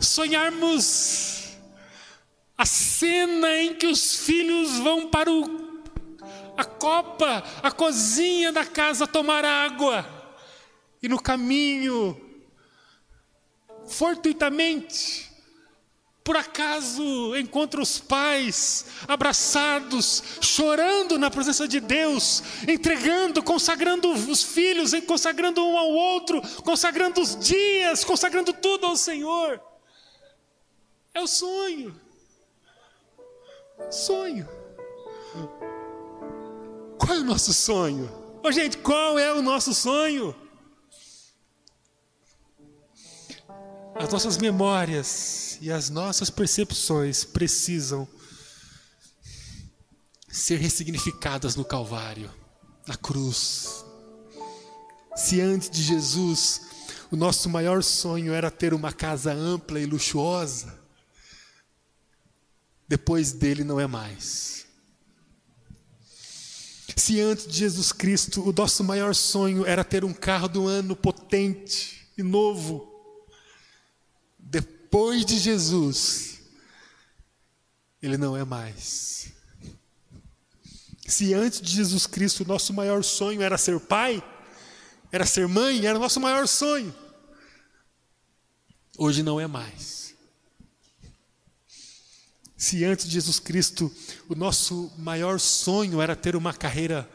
[0.00, 1.39] sonharmos
[2.60, 5.82] a cena em que os filhos vão para o,
[6.58, 10.06] a copa, a cozinha da casa tomar água,
[11.02, 12.20] e no caminho,
[13.86, 15.32] fortuitamente,
[16.22, 24.92] por acaso encontra os pais abraçados, chorando na presença de Deus, entregando, consagrando os filhos,
[25.06, 29.58] consagrando um ao outro, consagrando os dias, consagrando tudo ao Senhor.
[31.14, 32.09] É o sonho.
[33.88, 34.48] Sonho.
[36.98, 38.10] Qual é o nosso sonho?
[38.42, 40.34] Oh, gente, qual é o nosso sonho?
[43.94, 48.08] As nossas memórias e as nossas percepções precisam
[50.26, 52.30] ser ressignificadas no Calvário,
[52.86, 53.84] na cruz.
[55.14, 56.62] Se antes de Jesus
[57.10, 60.79] o nosso maior sonho era ter uma casa ampla e luxuosa,
[62.90, 64.66] depois dele não é mais.
[66.96, 70.96] Se antes de Jesus Cristo o nosso maior sonho era ter um carro do ano
[70.96, 72.92] potente e novo,
[74.36, 76.40] depois de Jesus,
[78.02, 79.32] ele não é mais.
[81.06, 84.20] Se antes de Jesus Cristo o nosso maior sonho era ser pai,
[85.12, 86.92] era ser mãe, era o nosso maior sonho,
[88.98, 89.99] hoje não é mais.
[92.60, 93.90] Se antes de Jesus Cristo
[94.28, 97.08] o nosso maior sonho era ter uma carreira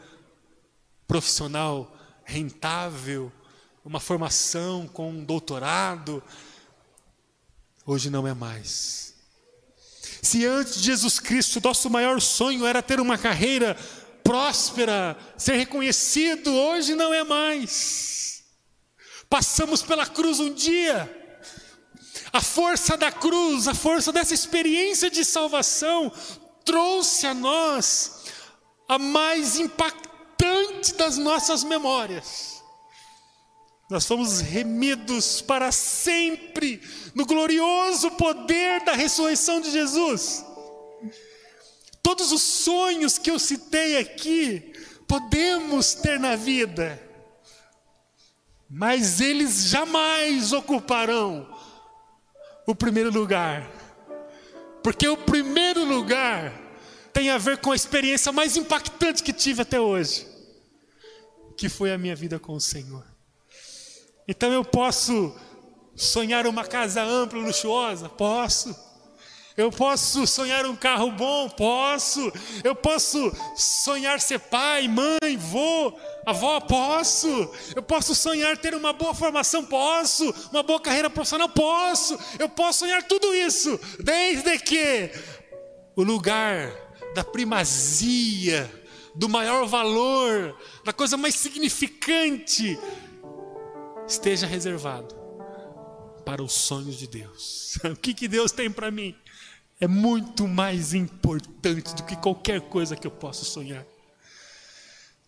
[1.06, 3.30] profissional rentável,
[3.84, 6.20] uma formação com um doutorado,
[7.86, 9.14] hoje não é mais.
[10.20, 13.76] Se antes de Jesus Cristo o nosso maior sonho era ter uma carreira
[14.24, 18.42] próspera, ser reconhecido, hoje não é mais.
[19.30, 21.25] Passamos pela cruz um dia,
[22.36, 26.12] a força da cruz, a força dessa experiência de salvação,
[26.64, 28.26] trouxe a nós
[28.86, 32.62] a mais impactante das nossas memórias.
[33.88, 36.82] Nós fomos remidos para sempre
[37.14, 40.44] no glorioso poder da ressurreição de Jesus.
[42.02, 44.74] Todos os sonhos que eu citei aqui,
[45.08, 47.02] podemos ter na vida,
[48.68, 51.55] mas eles jamais ocuparão
[52.66, 53.70] o primeiro lugar.
[54.82, 56.52] Porque o primeiro lugar
[57.12, 60.26] tem a ver com a experiência mais impactante que tive até hoje,
[61.56, 63.04] que foi a minha vida com o Senhor.
[64.28, 65.34] Então eu posso
[65.94, 68.08] sonhar uma casa ampla, luxuosa?
[68.08, 68.85] Posso.
[69.56, 71.48] Eu posso sonhar um carro bom?
[71.48, 72.30] Posso.
[72.62, 76.60] Eu posso sonhar ser pai, mãe, vô, avó?
[76.60, 77.26] Posso.
[77.74, 79.64] Eu posso sonhar ter uma boa formação?
[79.64, 80.30] Posso.
[80.52, 81.48] Uma boa carreira profissional?
[81.48, 82.18] Posso.
[82.38, 85.10] Eu posso sonhar tudo isso, desde que
[85.96, 86.70] o lugar
[87.14, 88.70] da primazia,
[89.14, 90.54] do maior valor,
[90.84, 92.78] da coisa mais significante,
[94.06, 95.16] esteja reservado
[96.26, 97.78] para os sonhos de Deus.
[97.84, 99.14] O que, que Deus tem para mim?
[99.80, 103.84] É muito mais importante do que qualquer coisa que eu possa sonhar.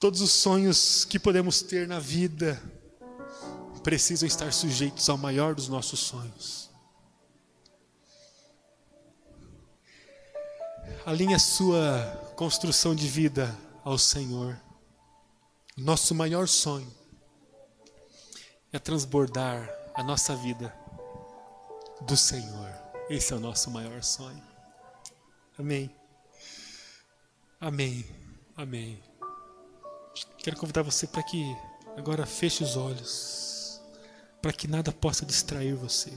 [0.00, 2.60] Todos os sonhos que podemos ter na vida
[3.82, 6.68] precisam estar sujeitos ao maior dos nossos sonhos.
[11.04, 14.60] Alinhe a sua construção de vida ao Senhor.
[15.76, 16.92] Nosso maior sonho
[18.72, 20.74] é transbordar a nossa vida
[22.02, 22.87] do Senhor.
[23.10, 24.42] Esse é o nosso maior sonho.
[25.58, 25.90] Amém.
[27.60, 28.04] Amém.
[28.56, 29.02] Amém.
[30.38, 31.56] Quero convidar você para que
[31.98, 33.80] Agora feche os olhos,
[34.40, 36.16] para que nada possa distrair você.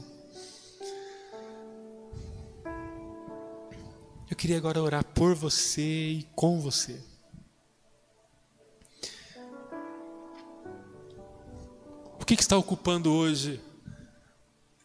[4.29, 7.03] Eu queria agora orar por você e com você.
[12.19, 13.59] O que, que está ocupando hoje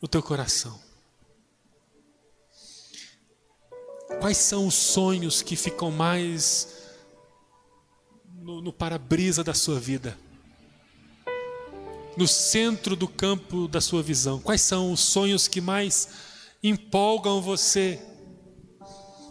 [0.00, 0.85] o teu coração?
[4.20, 6.68] Quais são os sonhos que ficam mais
[8.40, 10.18] no, no para-brisa da sua vida?
[12.16, 14.40] No centro do campo da sua visão?
[14.40, 16.08] Quais são os sonhos que mais
[16.62, 18.00] empolgam você?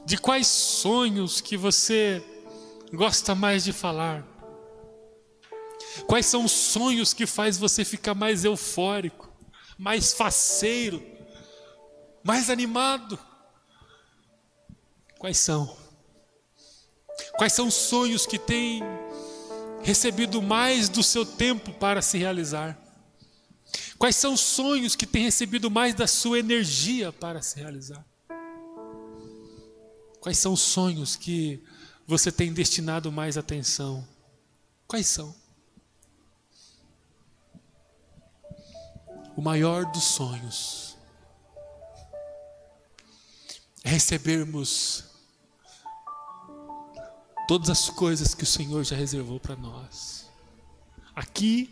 [0.05, 2.23] De quais sonhos que você
[2.93, 4.23] gosta mais de falar?
[6.05, 9.33] Quais são os sonhos que faz você ficar mais eufórico,
[9.79, 11.03] mais faceiro,
[12.23, 13.17] mais animado?
[15.25, 15.75] Quais são?
[17.35, 18.83] Quais são os sonhos que têm
[19.81, 22.79] recebido mais do seu tempo para se realizar?
[23.97, 28.05] Quais são os sonhos que têm recebido mais da sua energia para se realizar?
[30.21, 31.59] Quais são os sonhos que
[32.05, 34.07] você tem destinado mais atenção?
[34.87, 35.35] Quais são?
[39.35, 40.95] O maior dos sonhos
[43.83, 45.04] é recebermos
[47.47, 50.29] todas as coisas que o Senhor já reservou para nós,
[51.15, 51.69] aqui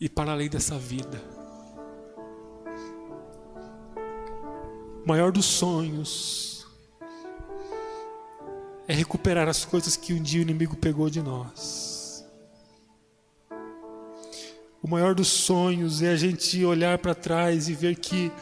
[0.00, 1.22] e para além dessa vida.
[5.04, 6.66] O maior dos sonhos
[8.86, 12.24] é recuperar as coisas que um dia o inimigo pegou de nós.
[14.82, 18.32] O maior dos sonhos é a gente olhar para trás e ver que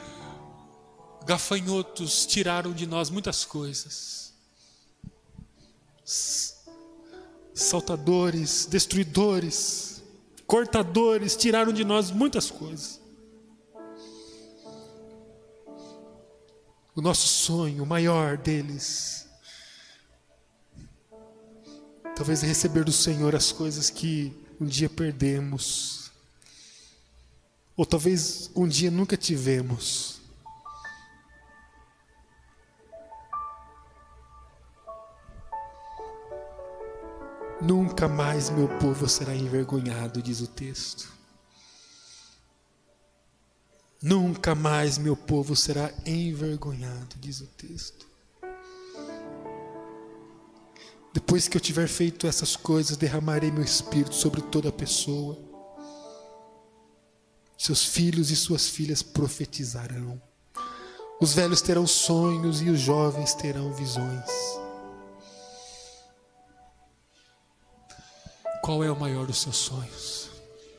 [1.27, 4.28] gafanhotos tiraram de nós muitas coisas
[7.53, 10.03] saltadores, destruidores,
[10.47, 13.01] cortadores, tiraram de nós muitas coisas.
[16.95, 19.29] O nosso sonho, maior deles,
[22.17, 26.11] talvez receber do Senhor as coisas que um dia perdemos,
[27.77, 30.18] ou talvez um dia nunca tivemos.
[37.61, 41.13] Nunca mais meu povo será envergonhado, diz o texto.
[44.01, 48.07] Nunca mais meu povo será envergonhado, diz o texto.
[51.13, 55.37] Depois que eu tiver feito essas coisas, derramarei meu espírito sobre toda pessoa.
[57.57, 60.23] Seus filhos e suas filhas profetizarão.
[61.21, 64.31] Os velhos terão sonhos e os jovens terão visões.
[68.69, 70.29] Qual é o maior dos seus sonhos?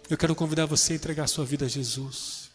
[0.08, 2.52] Eu quero convidar você a entregar sua vida a Jesus.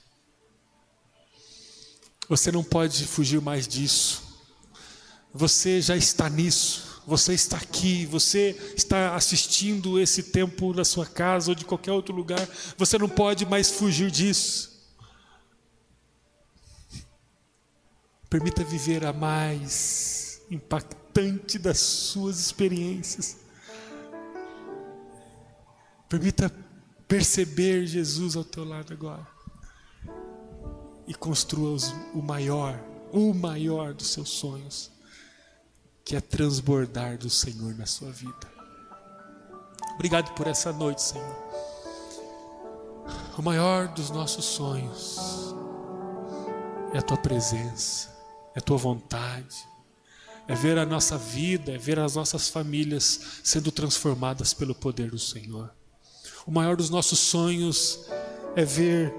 [2.29, 4.23] Você não pode fugir mais disso.
[5.33, 7.03] Você já está nisso.
[7.05, 12.15] Você está aqui, você está assistindo esse tempo na sua casa ou de qualquer outro
[12.15, 12.49] lugar.
[12.79, 14.87] Você não pode mais fugir disso.
[18.31, 23.43] Permita viver a mais impactante das suas experiências.
[26.15, 26.49] Permita
[27.09, 29.27] perceber Jesus ao teu lado agora.
[31.09, 31.77] E construa
[32.15, 32.81] o maior,
[33.13, 34.93] o maior dos seus sonhos,
[36.05, 38.49] que é transbordar do Senhor na sua vida.
[39.95, 41.37] Obrigado por essa noite, Senhor.
[43.37, 45.19] O maior dos nossos sonhos
[46.93, 48.09] é a tua presença,
[48.55, 49.67] é a tua vontade,
[50.47, 55.19] é ver a nossa vida, é ver as nossas famílias sendo transformadas pelo poder do
[55.19, 55.75] Senhor.
[56.47, 58.07] O maior dos nossos sonhos
[58.55, 59.15] é ver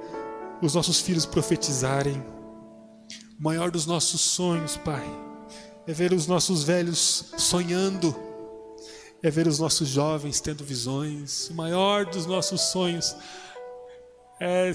[0.62, 2.24] os nossos filhos profetizarem.
[3.40, 5.04] O maior dos nossos sonhos, Pai,
[5.88, 8.16] é ver os nossos velhos sonhando,
[9.24, 11.50] é ver os nossos jovens tendo visões.
[11.50, 13.16] O maior dos nossos sonhos
[14.40, 14.72] é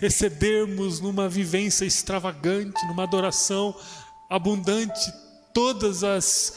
[0.00, 3.74] recebermos numa vivência extravagante, numa adoração
[4.28, 5.12] abundante,
[5.54, 6.54] todas as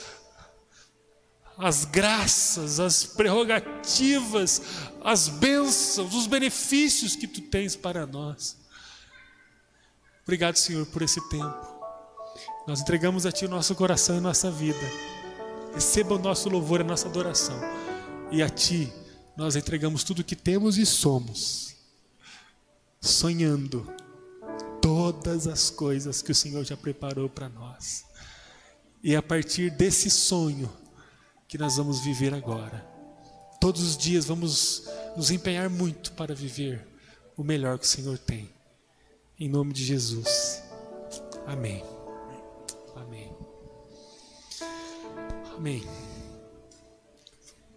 [1.58, 4.62] as graças, as prerrogativas,
[5.03, 8.58] as bênçãos, os benefícios que tu tens para nós.
[10.24, 11.76] Obrigado, Senhor, por esse tempo.
[12.68, 14.80] Nós entregamos a Ti o nosso coração e nossa vida.
[15.74, 17.60] Receba o nosso louvor a nossa adoração.
[18.32, 18.91] E a Ti
[19.38, 21.76] nós entregamos tudo o que temos e somos,
[23.01, 23.86] sonhando
[24.82, 28.03] todas as coisas que o Senhor já preparou para nós.
[29.03, 30.72] E a partir desse sonho
[31.56, 32.86] que nós vamos viver agora
[33.62, 34.84] todos os dias vamos
[35.16, 36.86] nos empenhar muito para viver
[37.38, 38.49] o melhor que o Senhor tem.
[39.39, 40.62] Em nome de Jesus.
[41.47, 41.82] Amém.
[42.93, 43.34] Amém.
[45.56, 45.84] Amém.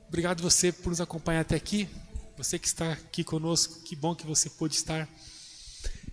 [0.08, 1.88] Obrigado você por nos acompanhar até aqui.
[2.36, 5.08] Você que está aqui conosco, que bom que você pôde estar.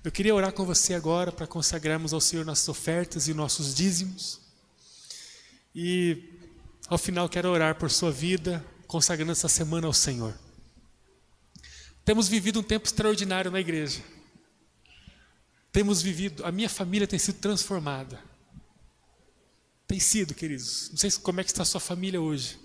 [0.03, 4.39] Eu queria orar com você agora para consagrarmos ao Senhor nossas ofertas e nossos dízimos.
[5.73, 6.34] E
[6.87, 10.37] ao final quero orar por sua vida, consagrando essa semana ao Senhor.
[12.03, 14.03] Temos vivido um tempo extraordinário na igreja.
[15.71, 18.23] Temos vivido, a minha família tem sido transformada.
[19.87, 20.89] Tem sido, queridos.
[20.91, 22.59] Não sei como é que está a sua família hoje,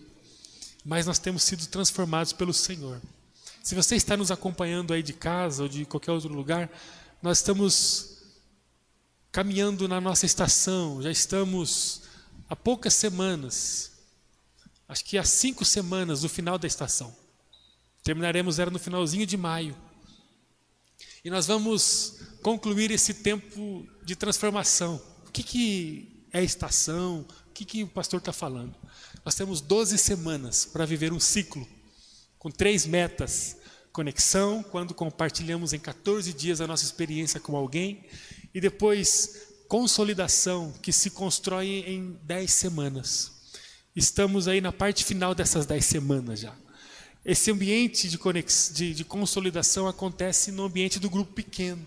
[0.84, 3.00] mas nós temos sido transformados pelo Senhor.
[3.62, 6.70] Se você está nos acompanhando aí de casa ou de qualquer outro lugar,
[7.22, 8.18] nós estamos
[9.32, 12.02] caminhando na nossa estação, já estamos
[12.48, 13.89] há poucas semanas,
[14.90, 17.14] acho que há cinco semanas do final da estação.
[18.02, 19.76] Terminaremos era no finalzinho de maio.
[21.24, 25.00] E nós vamos concluir esse tempo de transformação.
[25.28, 27.24] O que, que é estação?
[27.46, 28.74] O que, que o pastor está falando?
[29.24, 31.68] Nós temos 12 semanas para viver um ciclo,
[32.36, 33.58] com três metas.
[33.92, 38.04] Conexão, quando compartilhamos em 14 dias a nossa experiência com alguém,
[38.52, 43.39] e depois consolidação, que se constrói em 10 semanas.
[44.00, 46.54] Estamos aí na parte final dessas 10 semanas já.
[47.22, 48.72] Esse ambiente de, conex...
[48.74, 51.86] de, de consolidação acontece no ambiente do grupo pequeno.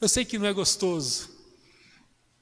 [0.00, 1.28] Eu sei que não é gostoso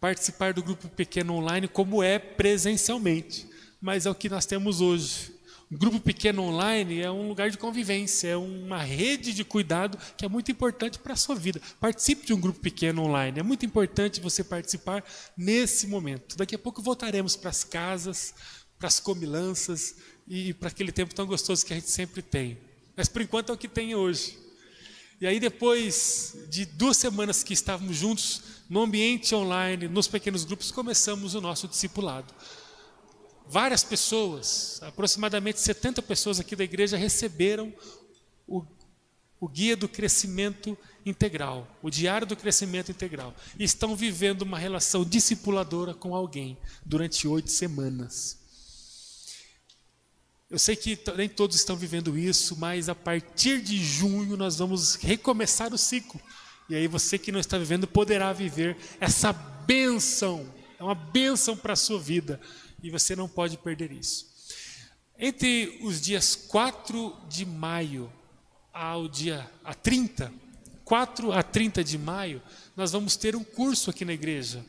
[0.01, 3.49] participar do grupo pequeno online como é presencialmente,
[3.81, 5.35] mas é o que nós temos hoje.
[5.73, 10.25] O grupo pequeno online é um lugar de convivência, é uma rede de cuidado que
[10.25, 11.61] é muito importante para a sua vida.
[11.81, 15.03] Participe de um grupo pequeno online, é muito importante você participar
[15.37, 16.37] nesse momento.
[16.37, 18.35] Daqui a pouco voltaremos para as casas,
[18.79, 19.97] para as comilanças
[20.27, 22.59] e para aquele tempo tão gostoso que a gente sempre tem.
[22.97, 24.39] Mas por enquanto é o que tem hoje.
[25.21, 30.71] E aí, depois de duas semanas que estávamos juntos no ambiente online, nos pequenos grupos,
[30.71, 32.35] começamos o nosso discipulado.
[33.47, 37.73] Várias pessoas, aproximadamente 70 pessoas aqui da igreja, receberam
[38.47, 38.65] o,
[39.39, 45.05] o Guia do Crescimento Integral, o Diário do Crescimento Integral, e estão vivendo uma relação
[45.05, 48.44] discipuladora com alguém durante oito semanas.
[50.55, 54.95] Eu sei que nem todos estão vivendo isso, mas a partir de junho nós vamos
[54.95, 56.21] recomeçar o ciclo.
[56.69, 60.49] E aí você que não está vivendo poderá viver essa bênção.
[60.79, 62.41] É uma bênção para a sua vida.
[62.81, 64.29] E você não pode perder isso.
[65.19, 68.09] Entre os dias 4 de maio
[68.73, 70.33] ao dia a 30,
[70.85, 72.41] 4 a 30 de maio,
[72.77, 74.65] nós vamos ter um curso aqui na igreja,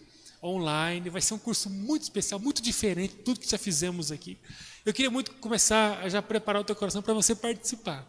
[0.45, 1.09] online.
[1.09, 4.37] Vai ser um curso muito especial, muito diferente de tudo que já fizemos aqui.
[4.85, 8.05] Eu queria muito começar a já preparar o teu coração para você participar.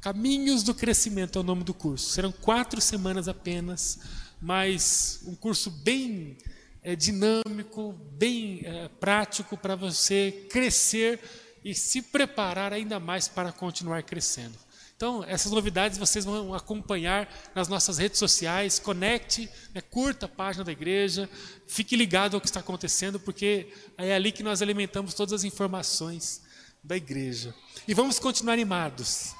[0.00, 2.10] Caminhos do Crescimento é o nome do curso.
[2.10, 3.98] Serão quatro semanas apenas,
[4.40, 6.38] mas um curso bem
[6.82, 11.20] é, dinâmico, bem é, prático para você crescer
[11.64, 14.56] e se preparar ainda mais para continuar crescendo.
[14.98, 18.80] Então, essas novidades vocês vão acompanhar nas nossas redes sociais.
[18.80, 21.30] Conecte, né, curta a página da igreja,
[21.68, 26.42] fique ligado ao que está acontecendo, porque é ali que nós alimentamos todas as informações
[26.82, 27.54] da igreja.
[27.86, 29.36] E vamos continuar animados.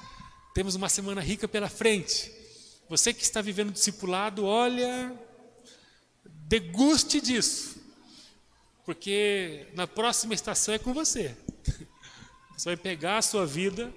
[0.53, 2.31] Temos uma semana rica pela frente.
[2.87, 5.13] Você que está vivendo discipulado, olha,
[6.25, 7.75] deguste disso,
[8.85, 11.35] porque na próxima estação é com você.
[12.55, 13.93] Você vai pegar a sua vida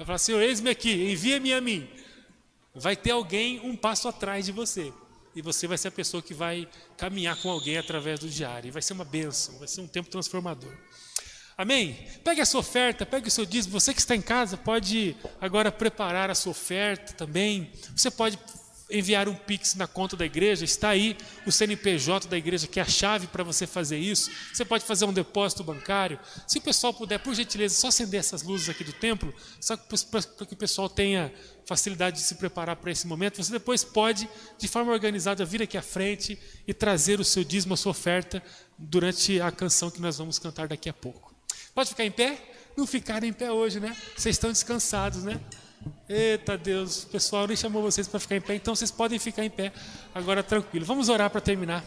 [0.00, 1.86] Vai falar, Senhor, eis-me aqui, envia-me a mim.
[2.74, 4.90] Vai ter alguém um passo atrás de você.
[5.36, 8.68] E você vai ser a pessoa que vai caminhar com alguém através do diário.
[8.68, 10.72] E vai ser uma bênção, vai ser um tempo transformador.
[11.54, 11.98] Amém?
[12.24, 13.78] Pegue a sua oferta, pegue o seu dízimo.
[13.78, 17.70] Você que está em casa pode agora preparar a sua oferta também.
[17.94, 18.38] Você pode
[18.90, 21.16] enviar um Pix na conta da igreja, está aí
[21.46, 24.30] o CNPJ da igreja, que é a chave para você fazer isso.
[24.52, 26.18] Você pode fazer um depósito bancário.
[26.46, 30.46] Se o pessoal puder, por gentileza, só acender essas luzes aqui do templo, só para
[30.46, 31.32] que o pessoal tenha
[31.64, 34.28] facilidade de se preparar para esse momento, você depois pode,
[34.58, 38.42] de forma organizada, vir aqui à frente e trazer o seu dízimo, a sua oferta,
[38.76, 41.34] durante a canção que nós vamos cantar daqui a pouco.
[41.74, 42.38] Pode ficar em pé?
[42.76, 43.96] Não ficar em pé hoje, né?
[44.16, 45.40] Vocês estão descansados, né?
[46.08, 49.50] Eita Deus, pessoal nem chamou vocês para ficar em pé, então vocês podem ficar em
[49.50, 49.72] pé
[50.14, 50.84] agora tranquilo.
[50.84, 51.84] Vamos orar para terminar.